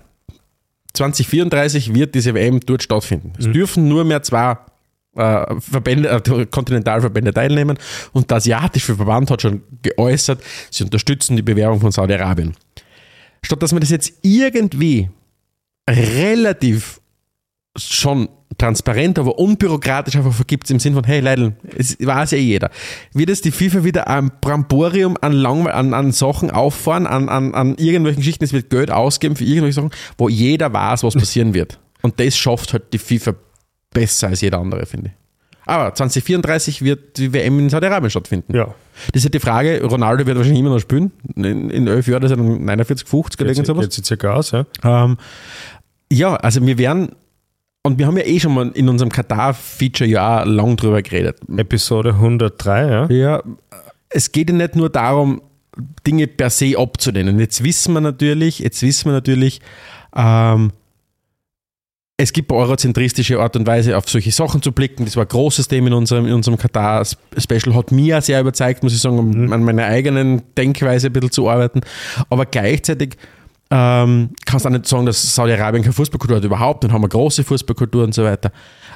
[0.95, 3.35] 2034 wird diese WM dort stattfinden.
[3.39, 4.57] Es dürfen nur mehr zwei
[5.17, 7.79] äh, Verbände, äh, Kontinentalverbände teilnehmen
[8.13, 12.55] und der asiatische Verband hat schon geäußert, sie unterstützen die Bewerbung von Saudi-Arabien.
[13.43, 15.09] Statt dass man das jetzt irgendwie
[15.89, 17.01] relativ
[17.77, 22.43] schon transparent, aber unbürokratisch einfach vergibt im Sinn von, hey Leidl, es weiß ja eh
[22.43, 22.71] jeder.
[23.13, 27.55] Wird es die FIFA wieder ein Bramborium an, Lang an, an Sachen auffahren, an, an,
[27.55, 31.55] an irgendwelchen Geschichten, es wird Geld ausgeben für irgendwelche Sachen, wo jeder weiß, was passieren
[31.55, 31.79] wird.
[32.03, 33.35] Und das schafft halt die FIFA
[33.91, 35.12] besser als jeder andere, finde ich.
[35.68, 38.57] Aber 2034 wird die WM in Saudi-Arabien stattfinden.
[38.57, 38.74] Ja.
[39.12, 41.12] Das ist ja die Frage, Ronaldo wird wahrscheinlich immer noch spielen.
[41.36, 43.84] In, in elf Jahren, das ist er dann 49, 50 oder Geht, irgend sowas.
[43.84, 44.64] geht sich circa aus, ja.
[44.82, 45.18] Ähm,
[46.11, 47.11] ja, also wir werden,
[47.82, 51.39] und wir haben ja eh schon mal in unserem Katar-Feature ja lang drüber geredet.
[51.55, 53.11] Episode 103, ja.
[53.11, 53.43] Ja,
[54.09, 55.43] es geht ja nicht nur darum,
[56.07, 57.39] Dinge per se abzulehnen.
[57.39, 59.61] Jetzt wissen wir natürlich, jetzt wissen wir natürlich,
[60.16, 60.72] ähm,
[62.21, 65.05] es gibt eine eurozentristische Art und Weise, auf solche Sachen zu blicken.
[65.05, 68.93] Das war ein großes Thema in unserem, in unserem Katar-Special, hat mir sehr überzeugt, muss
[68.93, 71.81] ich sagen, um an meiner eigenen Denkweise ein bisschen zu arbeiten.
[72.29, 73.14] Aber gleichzeitig
[73.71, 77.09] ähm, kannst du auch nicht sagen, dass Saudi-Arabien keine Fußballkultur hat, überhaupt, dann haben wir
[77.09, 78.51] große Fußballkultur und so weiter.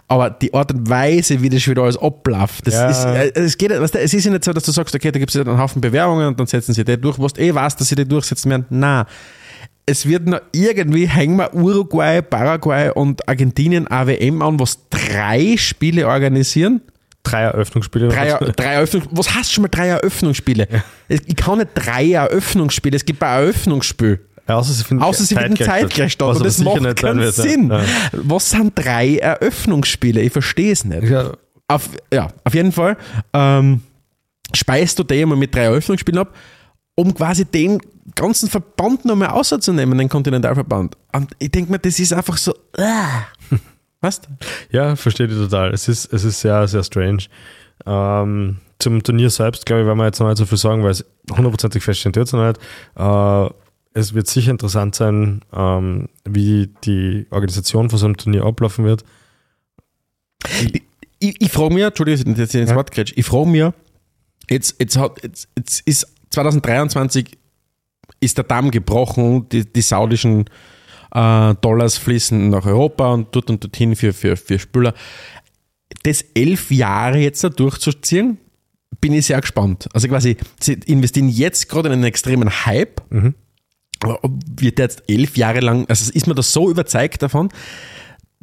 [0.09, 2.91] Aber die Art und Weise, wie das schon wieder alles abläuft, das Ja.
[2.91, 5.12] ist, äh, es geht, weißt du, es ist ja nicht so, dass du sagst, okay,
[5.12, 7.81] da gibt es einen Haufen Bewerbungen und dann setzen sie die durch, du eh weißt,
[7.81, 8.66] dass sie die durchsetzen werden.
[8.70, 9.05] Nein.
[9.85, 16.07] Es wird noch irgendwie, hängen wir Uruguay, Paraguay und Argentinien AWM an, was drei Spiele
[16.07, 16.80] organisieren.
[17.24, 18.09] Drei Eröffnungsspiele.
[18.09, 20.68] Drei, drei Eröffnungs was heißt schon mal drei Eröffnungsspiele?
[21.09, 24.20] Es- Ich kann nicht drei Eröffnungsspiele, es gibt ein Eröffnungsspiel.
[24.47, 27.43] Außer sie finden Außer sie finden zeitgleich statt und das macht keinen wird, ja.
[27.43, 27.68] Sinn.
[27.70, 27.83] Ja.
[28.12, 30.20] Was sind drei Eröffnungsspiele?
[30.20, 31.05] Ich verstehe es nicht.
[31.05, 31.33] Ja.
[31.68, 32.97] Auf, ja, auf jeden Fall
[33.33, 33.80] ähm,
[34.55, 36.35] speist du den mal mit drei Eröffnungsspielen ab,
[36.95, 37.80] um quasi den
[38.14, 40.97] ganzen Verband nochmal auszunehmen, den Kontinentalverband.
[41.12, 42.55] Und ich denke mir, das ist einfach so.
[42.76, 43.57] Äh.
[44.01, 44.28] Weißt?
[44.70, 45.72] Ja, verstehe ich total.
[45.72, 47.24] Es ist, es ist sehr, sehr strange.
[47.86, 50.90] Ähm, zum Turnier selbst, glaube ich, werden wir jetzt noch nicht so viel sagen, weil
[50.90, 52.59] es hundertprozentig feststehen tut es noch nicht.
[52.97, 53.55] Äh,
[53.95, 59.05] es wird sicher interessant sein, ähm, wie die Organisation von so einem Turnier ablaufen wird.
[61.20, 62.74] Ich, ich frage mich, Entschuldigung, dass ich jetzt ins.
[62.74, 63.72] Wort grätsch, ich frage mich,
[64.51, 67.39] jetzt, jetzt, hat, jetzt, jetzt ist 2023
[68.20, 70.47] ist der Damm gebrochen, die, die saudischen
[71.14, 74.95] äh, Dollars fließen nach Europa und dort und dorthin für, für, für Spüler.
[76.05, 78.39] Das elf Jahre jetzt da durchzuziehen,
[79.01, 79.89] bin ich sehr gespannt.
[79.93, 83.03] Also quasi, sie investieren jetzt gerade in einen extremen Hype.
[84.05, 87.51] Ob Wird jetzt elf Jahre lang, also ist man da so überzeugt davon,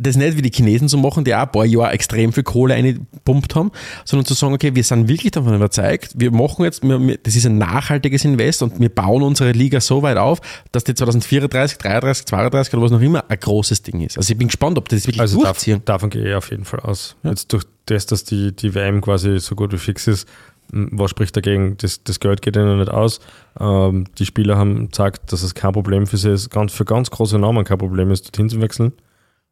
[0.01, 2.73] das nicht wie die Chinesen zu machen, die auch ein paar Jahre extrem viel Kohle
[2.73, 3.71] eingepumpt haben,
[4.05, 7.35] sondern zu sagen, okay, wir sind wirklich davon überzeugt, wir machen jetzt, wir, wir, das
[7.35, 10.39] ist ein nachhaltiges Invest und wir bauen unsere Liga so weit auf,
[10.71, 14.17] dass die 2034, 33, 32 oder was noch immer ein großes Ding ist.
[14.17, 15.81] Also ich bin gespannt, ob das wirklich Also darf, durchziehen.
[15.85, 17.15] davon gehe ich auf jeden Fall aus.
[17.23, 20.27] Jetzt durch das, dass die, die WM quasi so gut wie fix ist,
[20.71, 21.77] was spricht dagegen?
[21.77, 23.19] Das, das Geld geht ihnen nicht aus.
[23.59, 27.09] Ähm, die Spieler haben gesagt, dass es kein Problem für sie ist, ganz, für ganz
[27.09, 28.93] große Namen kein Problem ist, dorthin zu wechseln.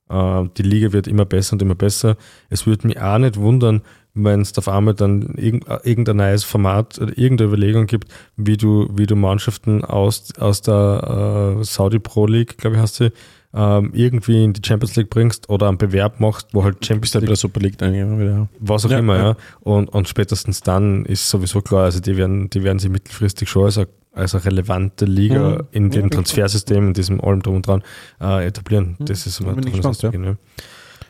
[0.10, 2.18] Äh, die Liga wird immer besser und immer besser.
[2.50, 3.82] Es würde mich auch nicht wundern,
[4.14, 8.90] wenn es auf einmal dann äh, irgendein neues Format oder irgendeine Überlegung gibt, wie du,
[8.94, 13.12] wie du Mannschaften aus, aus der äh, Saudi Pro League, glaube ich, hast du,
[13.58, 17.24] ähm, irgendwie in die Champions League bringst oder einen Bewerb machst, wo halt Champions League
[17.24, 18.48] bei der Super League dann immer wieder.
[18.60, 19.24] was auch Ja, immer, ja.
[19.30, 19.36] ja.
[19.62, 23.66] Und, und spätestens dann ist sowieso klar, also die werden, die werden sich mittelfristig schon
[23.66, 25.68] als eine, als eine relevante Liga Mhm.
[25.72, 27.82] in dem Transfersystem, in diesem allem drum und dran
[28.22, 28.96] äh, etablieren.
[29.00, 30.36] Das ist immer davon gespannt, ja.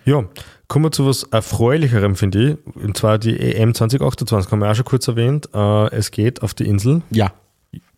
[0.06, 0.24] ja,
[0.70, 2.76] kommen wir zu was Erfreulicherem, finde ich.
[2.84, 5.50] Und zwar die EM 2028, haben wir auch schon kurz erwähnt.
[5.54, 7.32] Äh, es geht auf die Insel Ja,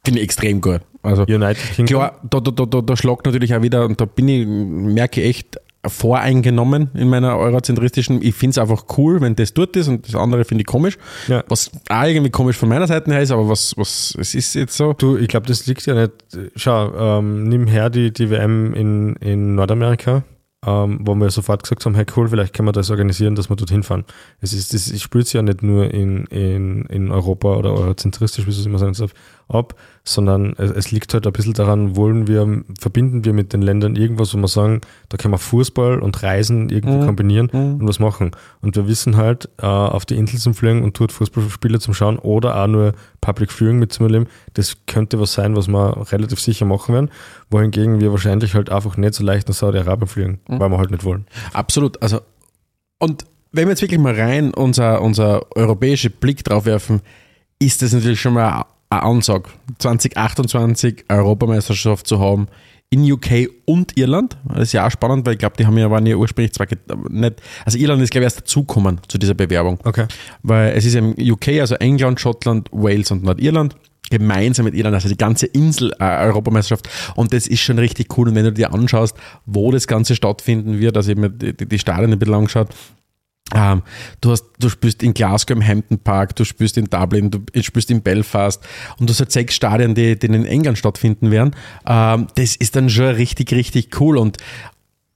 [0.09, 0.81] finde ich extrem gut.
[1.01, 1.85] Also United Kingdom.
[1.85, 5.21] Klar, da, da, da, da, da schlagt natürlich auch wieder, und da bin ich, merke
[5.21, 5.57] ich echt,
[5.87, 8.21] voreingenommen in meiner eurozentristischen.
[8.21, 10.97] Ich finde es einfach cool, wenn das dort ist und das andere finde ich komisch.
[11.27, 11.43] Ja.
[11.47, 14.75] Was auch irgendwie komisch von meiner Seite her ist, aber was, was es ist jetzt
[14.75, 14.93] so.
[14.93, 16.11] Du, ich glaube, das liegt ja nicht.
[16.55, 20.23] Schau, ähm, nimm her die, die WM in, in Nordamerika,
[20.65, 23.55] ähm, wo wir sofort gesagt haben, hey cool, vielleicht können wir das organisieren, dass wir
[23.55, 24.03] dorthin fahren.
[24.41, 28.51] Es ist, das spielt sich ja nicht nur in, in, in Europa oder eurozentristisch, wie
[28.51, 29.13] es immer sagen darf,
[29.49, 33.61] ab, sondern es, es liegt halt ein bisschen daran, wollen wir, verbinden wir mit den
[33.61, 37.05] Ländern irgendwas, wo wir sagen, da können wir Fußball und Reisen irgendwie Mhm.
[37.05, 37.81] kombinieren Mhm.
[37.81, 38.31] und was machen.
[38.61, 42.17] Und wir wissen halt, äh, auf die Insel zum Fliegen und dort Fußballspiele zum Schauen
[42.19, 46.93] oder auch nur Public Viewing mitzuerleben, das könnte was sein, was wir relativ sicher machen
[46.93, 47.09] werden,
[47.49, 50.59] wohingegen wir wahrscheinlich halt einfach nicht so leicht nach Saudi-Arabien fliegen, Mhm.
[50.59, 51.25] weil wir halt nicht wollen.
[51.53, 52.01] Absolut.
[52.01, 52.21] Also,
[52.99, 57.01] und wenn wir jetzt wirklich mal rein unser, unser europäischer Blick drauf werfen,
[57.57, 59.49] ist das natürlich schon mal eine Ansage.
[59.79, 62.47] 2028 Europameisterschaft zu haben
[62.89, 64.37] in UK und Irland.
[64.47, 66.67] Das ist ja auch spannend, weil ich glaube, die haben ja, waren ja ursprünglich zwar
[67.09, 69.79] nicht, also Irland ist glaube ich erst dazugekommen zu dieser Bewerbung.
[69.83, 70.07] Okay.
[70.41, 73.75] Weil es ist im UK, also England, Schottland, Wales und Nordirland,
[74.09, 76.89] gemeinsam mit Irland, also die ganze Insel äh, Europameisterschaft.
[77.15, 78.29] Und das ist schon richtig cool.
[78.29, 79.15] Und wenn du dir anschaust,
[79.45, 82.69] wo das Ganze stattfinden wird, also eben die, die die Stadien ein bisschen angeschaut,
[83.55, 83.81] ähm,
[84.21, 87.89] du, hast, du spielst in Glasgow im Hampton Park, du spielst in Dublin, du spielst
[87.91, 88.61] in Belfast
[88.99, 91.55] und du hast halt sechs Stadien, die, die in England stattfinden werden.
[91.87, 94.17] Ähm, das ist dann schon richtig, richtig cool.
[94.17, 94.37] Und,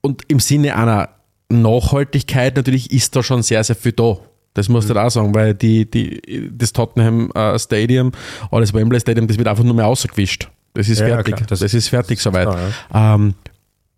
[0.00, 1.10] und im Sinne einer
[1.48, 4.18] Nachhaltigkeit natürlich ist da schon sehr, sehr viel da.
[4.54, 8.12] Das musst du da auch sagen, weil die, die, das Tottenham äh, Stadium
[8.50, 10.48] oder das Wembley Stadium, das wird einfach nur mehr ausgewischt.
[10.74, 11.36] Das ist Ja, ja, fertig.
[11.36, 11.46] klar.
[11.48, 12.48] das, Das- ist fertig soweit.
[12.48, 13.34] klar, Ähm,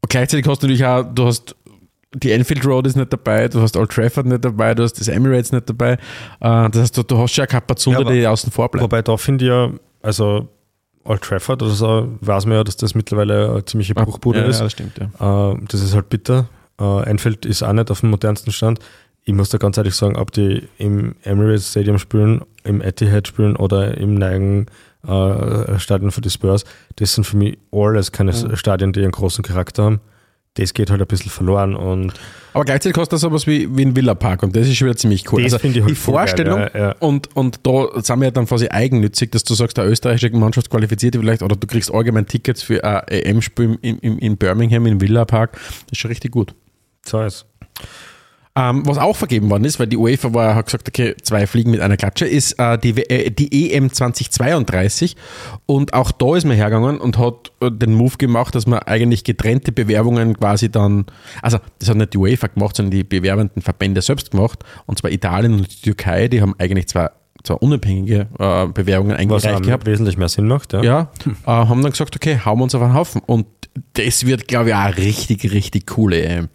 [0.01, 1.55] und gleichzeitig hast du natürlich auch, du hast
[2.23, 5.09] die Enfield Road ist nicht dabei, du hast Old Trafford nicht dabei, du hast das
[5.09, 5.93] Emirates nicht dabei.
[5.93, 5.99] Äh,
[6.71, 8.85] das heißt, du, du hast schon eine Kapazunde, Ja, die außen vor bleibt.
[8.85, 9.71] Wobei da finde ich ja,
[10.03, 10.49] also
[11.05, 14.59] Old Trafford oder so, weiß man ja, dass das mittlerweile eine ziemliche Bruchbude ja, ist.
[14.59, 15.53] Ja, das stimmt, ja.
[15.53, 16.49] Äh, das ist halt bitter.
[16.81, 18.81] Äh, Enfield ist auch nicht auf dem modernsten Stand.
[19.25, 23.57] Ich muss da ganz ehrlich sagen, ob die im Emirates Stadium spielen, im Etihad spielen
[23.57, 26.64] oder im äh, Stadion für die Spurs,
[26.97, 28.57] das sind für mich alles keine Mhm.
[28.57, 30.01] Stadien, die einen großen Charakter haben.
[30.57, 32.13] Das geht halt ein bisschen verloren und
[32.53, 35.31] Aber gleichzeitig hast du sowas wie, wie ein Villapark und das ist schon wieder ziemlich
[35.33, 35.43] cool.
[35.43, 36.95] Das also finde ich halt die voll geil, Vorstellung ja, ja.
[36.99, 40.71] Und, und da sind wir ja dann quasi eigennützig, dass du sagst, der österreichische Mannschaft
[40.71, 44.87] qualifiziert dich vielleicht oder du kriegst allgemein Tickets für ein EM-Spiel in, in, in Birmingham
[44.87, 45.53] im Villapark.
[45.53, 46.55] Das ist schon richtig gut.
[47.05, 47.47] so ist
[48.59, 51.71] Ähm, was auch vergeben worden ist, weil die UEFA war, hat gesagt, okay, zwei Fliegen
[51.71, 55.15] mit einer Klatsche, ist äh, die, äh, die EM 2032.
[55.67, 59.25] Und auch da ist man hergegangen und hat äh, den Move gemacht, dass man eigentlich
[59.25, 61.05] getrennte Bewerbungen quasi dann,
[61.43, 64.65] also das hat nicht die UEFA gemacht, sondern die bewerbenden Verbände selbst gemacht.
[64.87, 69.21] Und zwar Italien und die Türkei, die haben eigentlich zwar, zwar unabhängige äh, Bewerbungen Was
[69.21, 69.87] eingereicht auch gehabt.
[69.87, 70.73] wesentlich mehr Sinn macht.
[70.73, 70.83] Ja.
[70.83, 73.21] Ja, äh, haben dann gesagt, okay, hauen wir uns auf einen Haufen.
[73.27, 73.47] Und
[73.95, 76.49] das wird, glaube ich, auch richtig, richtig coole EM.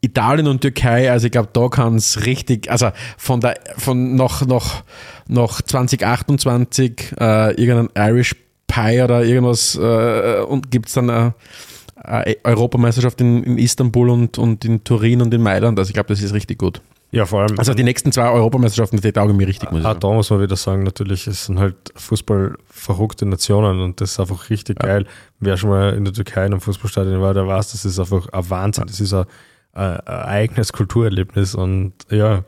[0.00, 4.46] Italien und Türkei, also ich glaube, da kann es richtig, also von der, von noch,
[4.46, 4.84] noch,
[5.28, 8.34] noch 2028 äh, irgendein Irish
[8.66, 11.34] Pie oder irgendwas äh, und gibt es dann eine,
[11.96, 15.78] eine Europameisterschaft in, in Istanbul und, und in Turin und in Mailand.
[15.78, 16.80] Also ich glaube, das ist richtig gut.
[17.12, 17.58] Ja, vor allem.
[17.58, 20.00] Also die nächsten zwei Europameisterschaften, die taugen mir richtig, muss ich sagen.
[20.00, 24.20] da muss man wieder sagen, natürlich, es sind halt Fußball verrückte Nationen und das ist
[24.20, 25.06] einfach richtig geil.
[25.40, 28.28] Wer schon mal in der Türkei in einem Fußballstadion war, der weiß, das ist einfach
[28.32, 28.84] ein Wahnsinn.
[28.86, 29.24] Das ist ein,
[29.72, 32.44] ein, ein eigenes Kulturerlebnis und ja,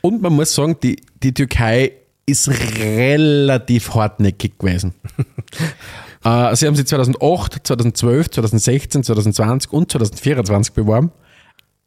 [0.00, 1.92] Und man muss sagen, die, die Türkei
[2.26, 2.48] ist
[2.78, 4.94] relativ hartnäckig gewesen.
[6.24, 11.10] äh, sie haben sie 2008, 2012, 2016, 2020 und 2024 beworben.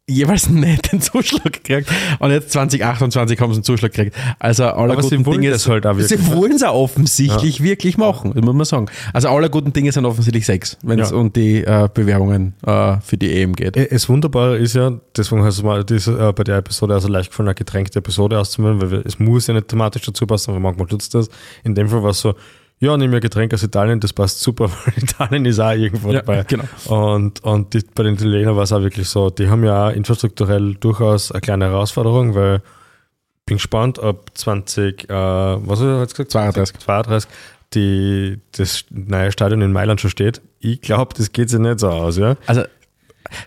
[0.08, 1.90] Jeweils nicht den Zuschlag gekriegt.
[2.18, 4.16] Und jetzt 2028 haben sie einen Zuschlag gekriegt.
[4.38, 5.50] Also alle Aber guten Dinge.
[5.50, 6.18] das halt auch wirklich.
[6.18, 8.86] sie wollen es auch offensichtlich wirklich machen, das muss man sagen.
[9.12, 11.16] Also alle guten Dinge sind offensichtlich sechs, wenn es Ja.
[11.16, 13.76] um die äh, Bewerbungen äh, für die EM geht.
[13.76, 17.30] Es Wunderbare ist ja, deswegen hast du mal diese, äh, bei der Episode also leicht
[17.30, 20.60] gefallen, eine getränkte Episode auszuwählen, weil wir, es muss ja nicht thematisch dazu passen, aber
[20.60, 21.28] manchmal tut es das.
[21.64, 22.34] In dem Fall war es so,
[22.80, 26.20] ja, nimm mir Getränk aus Italien, das passt super, weil Italien ist auch irgendwo Ja,
[26.22, 26.44] dabei.
[26.44, 26.64] genau.
[26.86, 29.92] Und, und die, bei den Italienern war es auch wirklich so, die haben ja auch
[29.92, 32.62] infrastrukturell durchaus eine kleine Herausforderung, weil
[33.46, 36.30] bin gespannt, ob 20, äh, was hat er jetzt gesagt?
[36.32, 36.78] 32.
[36.80, 37.30] 32
[37.74, 40.40] die, das neue Stadion in Mailand schon steht.
[40.58, 42.36] Ich glaube, das geht sich nicht so aus, ja.
[42.46, 42.62] Also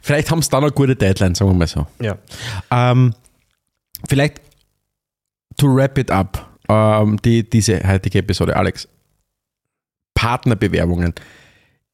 [0.02, 1.88] vielleicht haben sie da noch gute Deadline, sagen wir mal so.
[2.00, 2.18] Ja.
[2.70, 3.14] Ähm,
[4.08, 4.42] vielleicht
[5.58, 8.88] to wrap it up, ähm, die, diese heutige Episode, Alex.
[10.14, 11.14] Partnerbewerbungen.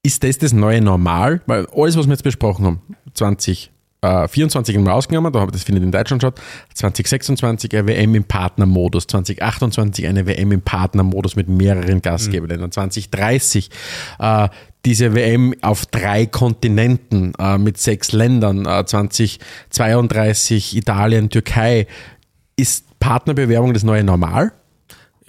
[0.03, 1.41] Ist das das neue Normal?
[1.47, 2.81] Weil alles, was wir jetzt besprochen haben,
[3.13, 6.39] 20, äh, 2024 einmal ausgenommen, da habe ich das findet in Deutschland statt.
[6.73, 13.69] 2026 eine WM im Partnermodus, 2028 eine WM im Partnermodus mit mehreren Gastgeberländern, 2030
[14.19, 14.49] äh,
[14.85, 21.87] diese WM auf drei Kontinenten äh, mit sechs Ländern, äh, 2032 Italien, Türkei.
[22.55, 24.53] Ist Partnerbewerbung das neue Normal?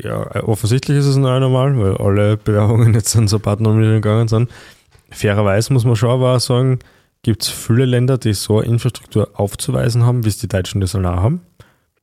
[0.03, 4.29] Ja, äh, offensichtlich ist es neu normal, weil alle Bewerbungen jetzt an so Partnerunternehmen gegangen
[4.29, 4.51] sind.
[5.11, 6.79] Fairerweise muss man schon aber auch sagen,
[7.23, 10.95] gibt es viele Länder, die so eine Infrastruktur aufzuweisen haben, wie es die Deutschen das
[10.95, 11.43] auch haben.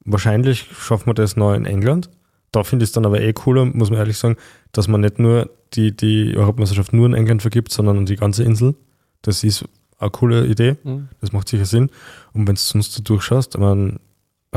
[0.03, 2.09] Wahrscheinlich schaffen wir das neu in England.
[2.51, 4.37] Da finde ich es dann aber eh cooler, muss man ehrlich sagen,
[4.71, 8.43] dass man nicht nur die, die Europameisterschaft nur in England vergibt, sondern an die ganze
[8.43, 8.75] Insel.
[9.21, 9.65] Das ist
[9.97, 10.75] eine coole Idee.
[10.83, 11.09] Mhm.
[11.21, 11.89] Das macht sicher Sinn.
[12.33, 13.99] Und wenn du sonst so durchschaust, ich meine,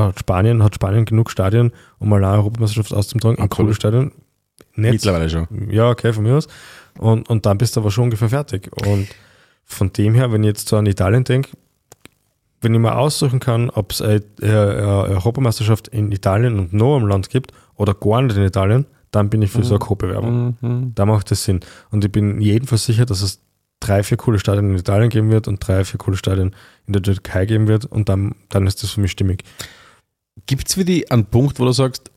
[0.06, 4.12] hat Spanien hat Spanien genug Stadien, um mal eine Europameisterschaft auszutragen, ein cooles Stadion.
[4.74, 5.46] Nicht, Mittlerweile schon.
[5.70, 6.46] ja, okay, von mir aus.
[6.98, 8.70] Und, und dann bist du aber schon ungefähr fertig.
[8.86, 9.08] Und
[9.64, 11.50] von dem her, wenn ich jetzt so an Italien denke,
[12.60, 17.06] wenn ich mal aussuchen kann, ob es eine, eine Europameisterschaft in Italien und noch im
[17.06, 20.56] Land gibt oder gar nicht in Italien, dann bin ich für so eine Co-Bewerbung.
[20.60, 20.92] Mhm.
[20.94, 21.60] Da macht das Sinn.
[21.90, 23.40] Und ich bin jedenfalls sicher, dass es
[23.80, 26.54] drei, vier coole Stadien in Italien geben wird und drei, vier coole Stadien
[26.86, 29.44] in der Türkei geben wird und dann, dann ist das für mich stimmig.
[30.46, 32.10] Gibt es für dich einen Punkt, wo du sagst,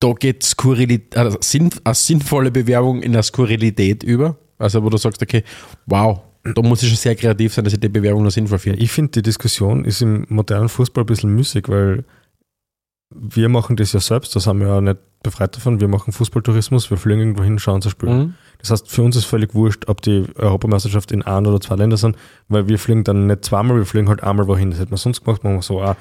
[0.00, 4.38] da geht Skurrilität, also sinn, eine sinnvolle Bewerbung in eine Skurrilität über?
[4.58, 5.42] Also wo du sagst, okay,
[5.86, 8.80] wow, da muss ich schon sehr kreativ sein, dass ich die Bewerbung noch sinnvoll finde.
[8.80, 12.04] ich finde, die Diskussion ist im modernen Fußball ein bisschen müßig, weil
[13.14, 15.80] wir machen das ja selbst, das haben wir ja nicht befreit davon.
[15.80, 18.18] Wir machen Fußballtourismus, wir fliegen irgendwo hin, schauen zu spielen.
[18.18, 18.34] Mhm.
[18.58, 21.96] Das heißt, für uns ist völlig wurscht, ob die Europameisterschaft in ein oder zwei Ländern
[21.96, 22.16] sind,
[22.48, 24.70] weil wir fliegen dann nicht zweimal, wir fliegen halt einmal wohin.
[24.70, 25.96] Das hätte man sonst gemacht, machen wir so auch.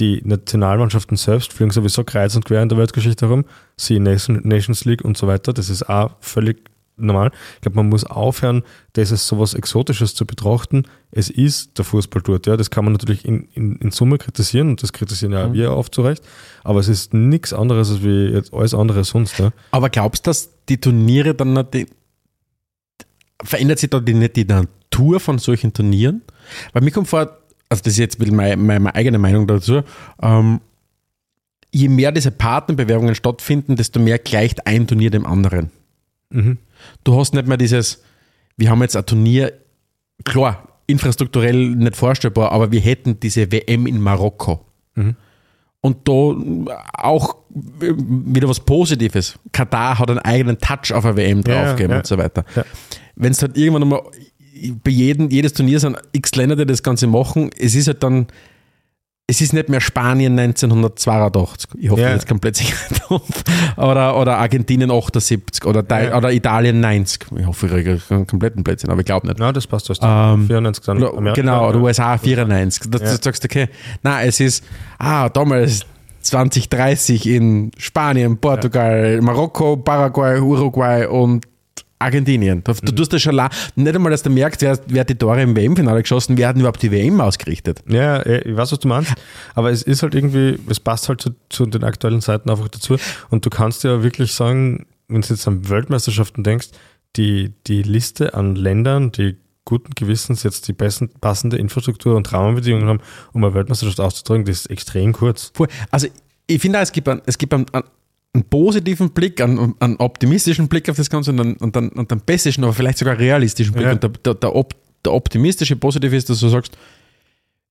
[0.00, 3.44] Die Nationalmannschaften selbst fliegen sowieso kreuz und quer in der Weltgeschichte herum,
[3.76, 5.52] sie Nation, Nations League und so weiter.
[5.52, 7.30] Das ist auch völlig normal.
[7.56, 8.62] Ich glaube, man muss aufhören,
[8.94, 10.84] das als sowas Exotisches zu betrachten.
[11.10, 12.56] Es ist der Fußball dort, ja.
[12.56, 15.72] Das kann man natürlich in, in, in Summe kritisieren und das kritisieren ja auch wir
[15.72, 16.22] oft zu Recht.
[16.64, 19.38] Aber es ist nichts anderes als wie jetzt alles andere sonst.
[19.38, 19.50] Ja.
[19.70, 21.86] Aber glaubst du, dass die Turniere dann die,
[23.42, 26.22] verändert sich da die, nicht die Natur von solchen Turnieren?
[26.72, 27.39] Weil mir kommt vor,
[27.70, 29.82] also das ist jetzt ein bisschen meine, meine, eigene Meinung dazu,
[30.20, 30.60] ähm,
[31.72, 35.70] je mehr diese Partnerbewerbungen stattfinden, desto mehr gleicht ein Turnier dem anderen.
[36.30, 36.58] Mhm.
[37.04, 38.02] Du hast nicht mehr dieses,
[38.56, 39.52] wir haben jetzt ein Turnier,
[40.24, 44.66] klar, infrastrukturell nicht vorstellbar, aber wir hätten diese WM in Marokko.
[44.96, 45.14] Mhm.
[45.80, 46.34] Und da
[46.92, 49.38] auch wieder was Positives.
[49.52, 51.98] Katar hat einen eigenen Touch auf eine WM Ja, draufgegeben ja.
[51.98, 52.44] und so weiter.
[52.54, 52.64] Ja.
[53.14, 54.02] Wenn es halt irgendwann einmal
[54.84, 58.26] bei jedem, jedes Turnier sind x Länder, die das Ganze machen, es ist halt dann,
[59.26, 62.10] es ist nicht mehr Spanien 1982, ich hoffe, Ja.
[62.12, 62.76] jetzt komplett sicher
[63.76, 66.16] oder, oder Argentinien 78 oder, Ja.
[66.16, 67.26] oder Italien 90.
[67.38, 69.38] Ich hoffe, ich kriege einen kompletten Blödsinn, aber ich glaube nicht.
[69.38, 69.88] Na, das passt.
[69.88, 71.32] Das Ähm, 94 dann Amerika.
[71.40, 71.80] genau, oder.
[71.80, 72.90] USA 94.
[72.90, 73.16] Dass Ja.
[73.16, 73.68] du sagst, okay,
[74.02, 74.64] na, es ist,
[74.98, 75.86] ah, damals
[76.22, 81.46] 2030 in Spanien, Portugal, Marokko, Paraguay, Uruguay und
[82.00, 82.64] Argentinien.
[82.64, 82.76] Du, Mhm.
[82.82, 85.42] du tust das schon la nicht einmal, dass du merkst, wer, wer hat die Tore
[85.42, 87.82] im WM-Finale geschossen, wer hat überhaupt die WM ausgerichtet.
[87.88, 89.12] Ja, ich weiß, was du meinst.
[89.54, 92.96] Aber es ist halt irgendwie, es passt halt zu, zu den aktuellen Zeiten einfach dazu.
[93.30, 96.68] Und du kannst ja wirklich sagen, wenn du jetzt an Weltmeisterschaften denkst,
[97.16, 102.88] die, die Liste an Ländern, die guten Gewissens jetzt die besten, passende Infrastruktur und Rahmenbedingungen
[102.88, 103.00] haben,
[103.32, 105.52] um eine Weltmeisterschaft auszutragen, das ist extrem kurz.
[105.90, 106.08] Also
[106.46, 107.66] ich finde es gibt einen, es gibt einen,
[108.32, 112.10] einen, positiven Blick, einen, einen optimistischen Blick auf das Ganze und einen, und einen, und
[112.10, 113.86] einen pessimistischen, aber vielleicht sogar realistischen Blick.
[113.86, 113.92] Ja.
[113.92, 114.74] Und der, der, der, op,
[115.04, 116.76] der optimistische Positive ist, dass du sagst,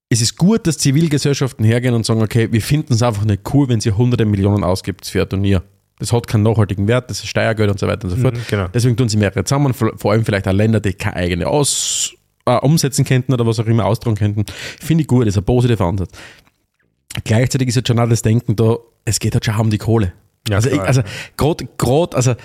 [0.09, 3.69] es ist gut, dass Zivilgesellschaften hergehen und sagen, okay, wir finden es einfach nicht cool,
[3.69, 5.61] wenn sie hunderte Millionen ausgibt für ein Turnier.
[5.99, 8.35] Das hat keinen nachhaltigen Wert, das ist Steuergeld und so weiter und so fort.
[8.35, 8.67] Mhm, genau.
[8.73, 12.13] Deswegen tun sie mehrere zusammen, vor vor allem vielleicht auch Länder, die keine eigene aus,
[12.45, 14.45] äh, umsetzen könnten oder was auch immer austragen könnten.
[14.79, 16.11] Finde ich gut, das ist ein positiver Ansatz.
[17.23, 20.13] Gleichzeitig ist jetzt schon auch das Denken da, es geht halt schon um die Kohle.
[20.47, 21.01] Ja, also, ich, also
[21.37, 22.35] gerade, gerade, also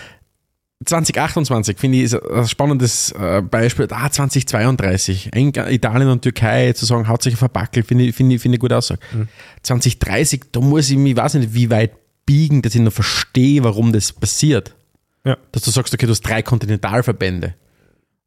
[0.84, 3.88] 2028 finde ich ist ein spannendes äh, Beispiel.
[3.90, 5.30] Ah, 2032.
[5.32, 8.60] Eng- Italien und Türkei zu sagen, haut sich verbackelt, finde ich, finde ich, finde ich
[8.60, 9.00] gut Aussage.
[9.12, 9.28] Mhm.
[9.62, 11.92] 2030, da muss ich mich, ich weiß nicht, wie weit
[12.26, 14.74] biegen, dass ich noch verstehe, warum das passiert.
[15.24, 15.38] Ja.
[15.52, 17.54] Dass du sagst, okay, du hast drei Kontinentalverbände.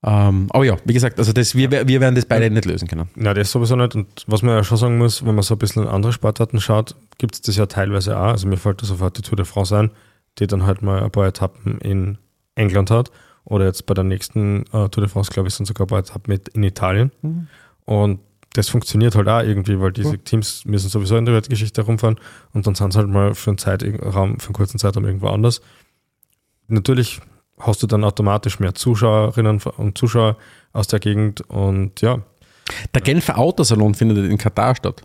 [0.08, 3.10] Ähm, aber ja, wie gesagt, also das, wir, wir werden das beide nicht lösen können.
[3.16, 3.94] Na, das sowieso nicht.
[3.94, 6.62] Und was man ja schon sagen muss, wenn man so ein bisschen in andere Sportarten
[6.62, 8.28] schaut, gibt es das ja teilweise auch.
[8.28, 9.92] Also mir fällt da sofort die Tour de France ein,
[10.40, 12.18] die dann halt mal ein paar Etappen in
[12.56, 13.12] England hat.
[13.44, 16.00] Oder jetzt bei der nächsten äh, Tour de France, glaube ich, sind sogar ein paar
[16.00, 17.12] Etappen mit in Italien.
[17.84, 18.22] Und
[18.54, 22.16] das funktioniert halt auch irgendwie, weil diese Teams müssen sowieso in der Weltgeschichte herumfahren
[22.54, 25.62] und dann sind sie halt mal für einen Zeitraum, für einen kurzen Zeitraum irgendwo anders.
[26.68, 27.20] Natürlich
[27.60, 30.38] hast du dann automatisch mehr Zuschauerinnen und Zuschauer
[30.74, 32.22] aus der Gegend und ja,
[32.94, 35.04] Der Genfer Autosalon findet in Katar statt.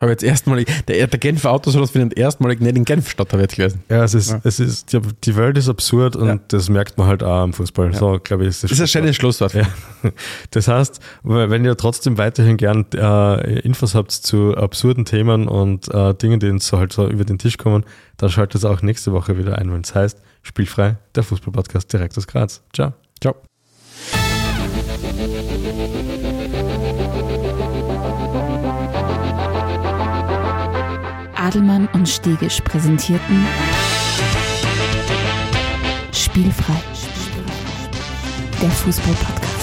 [0.00, 3.46] Habe jetzt erstmalig, der, der Genfer Autosalon findet erstmalig nicht in Genf statt, habe ich
[3.50, 3.82] jetzt gelesen.
[3.88, 6.38] Ja, es ist, es ist, die, die Welt ist absurd und Ja.
[6.46, 7.92] das merkt man halt auch am Fußball.
[7.94, 9.54] So, glaube ich, ist das Das ist ein schönes Schlusswort.
[9.54, 9.64] Ja.
[10.52, 16.14] Das heißt, wenn ihr trotzdem weiterhin gern äh, Infos habt zu absurden Themen und äh,
[16.14, 17.84] Dingen, die uns so halt so über den Tisch kommen,
[18.18, 22.16] dann schaltet es auch nächste Woche wieder ein, wenn es heißt, spielfrei, der Fußballpodcast direkt
[22.16, 22.62] aus Graz.
[22.72, 22.92] Ciao.
[23.20, 23.34] Ciao.
[31.48, 33.46] Adelmann und Stegisch präsentierten
[36.12, 36.74] Spielfrei.
[38.60, 39.57] Der Fußball-Podcast.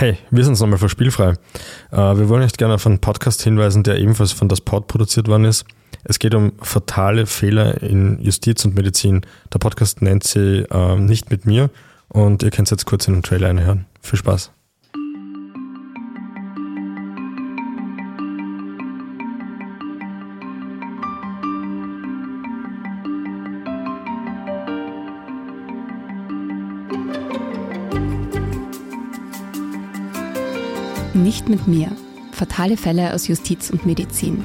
[0.00, 1.30] Hey, wir sind nochmal für Spielfrei.
[1.90, 5.26] Äh, wir wollen euch gerne auf einen Podcast hinweisen, der ebenfalls von das Pod produziert
[5.26, 5.64] worden ist.
[6.04, 9.22] Es geht um fatale Fehler in Justiz und Medizin.
[9.52, 11.70] Der Podcast nennt sie äh, Nicht mit mir
[12.06, 13.86] und ihr könnt jetzt kurz in den Trailer einhören.
[14.00, 14.52] Viel Spaß.
[31.18, 31.90] Nicht mit mir.
[32.30, 34.44] Fatale Fälle aus Justiz und Medizin.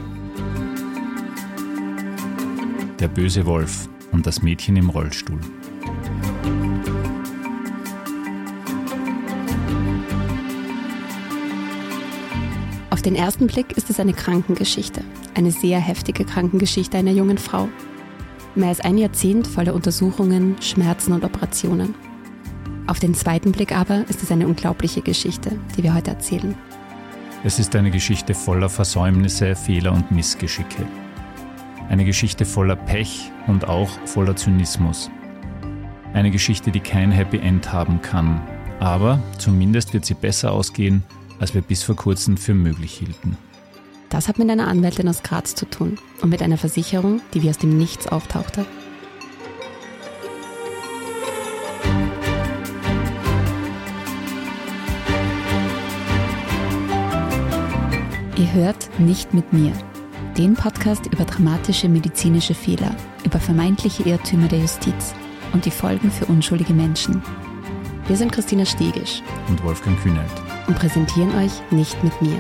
[3.00, 5.40] Der böse Wolf und das Mädchen im Rollstuhl.
[12.90, 15.04] Auf den ersten Blick ist es eine Krankengeschichte.
[15.36, 17.70] Eine sehr heftige Krankengeschichte einer jungen Frau.
[18.56, 21.94] Mehr als ein Jahrzehnt voller Untersuchungen, Schmerzen und Operationen.
[22.86, 26.56] Auf den zweiten Blick aber ist es eine unglaubliche Geschichte, die wir heute erzählen.
[27.46, 30.86] Es ist eine Geschichte voller Versäumnisse, Fehler und Missgeschicke.
[31.90, 35.10] Eine Geschichte voller Pech und auch voller Zynismus.
[36.14, 38.42] Eine Geschichte, die kein Happy End haben kann.
[38.80, 41.04] Aber zumindest wird sie besser ausgehen,
[41.40, 43.38] als wir bis vor kurzem für möglich hielten.
[44.10, 47.50] Das hat mit einer Anwältin aus Graz zu tun und mit einer Versicherung, die wie
[47.50, 48.66] aus dem Nichts auftauchte.
[58.44, 59.72] Ihr hört nicht mit mir.
[60.38, 65.16] Den Podcast über dramatische medizinische Fehler, über vermeintliche Irrtümer der Justiz
[65.54, 67.24] und die Folgen für unschuldige Menschen.
[68.06, 70.30] Wir sind Christina Stegisch Und Wolfgang Kühnelt.
[70.68, 72.38] und präsentieren euch Nicht mit mir.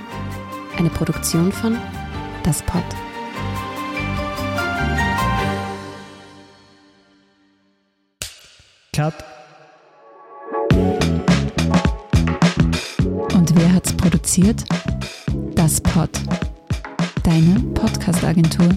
[0.78, 1.78] Eine Produktion von
[2.43, 2.84] Das Pod.
[8.93, 9.14] Cut.
[13.34, 14.66] Und wer hat's produziert?
[15.64, 16.09] Das Pod.
[17.24, 18.68] Deine Podcast-Agentur.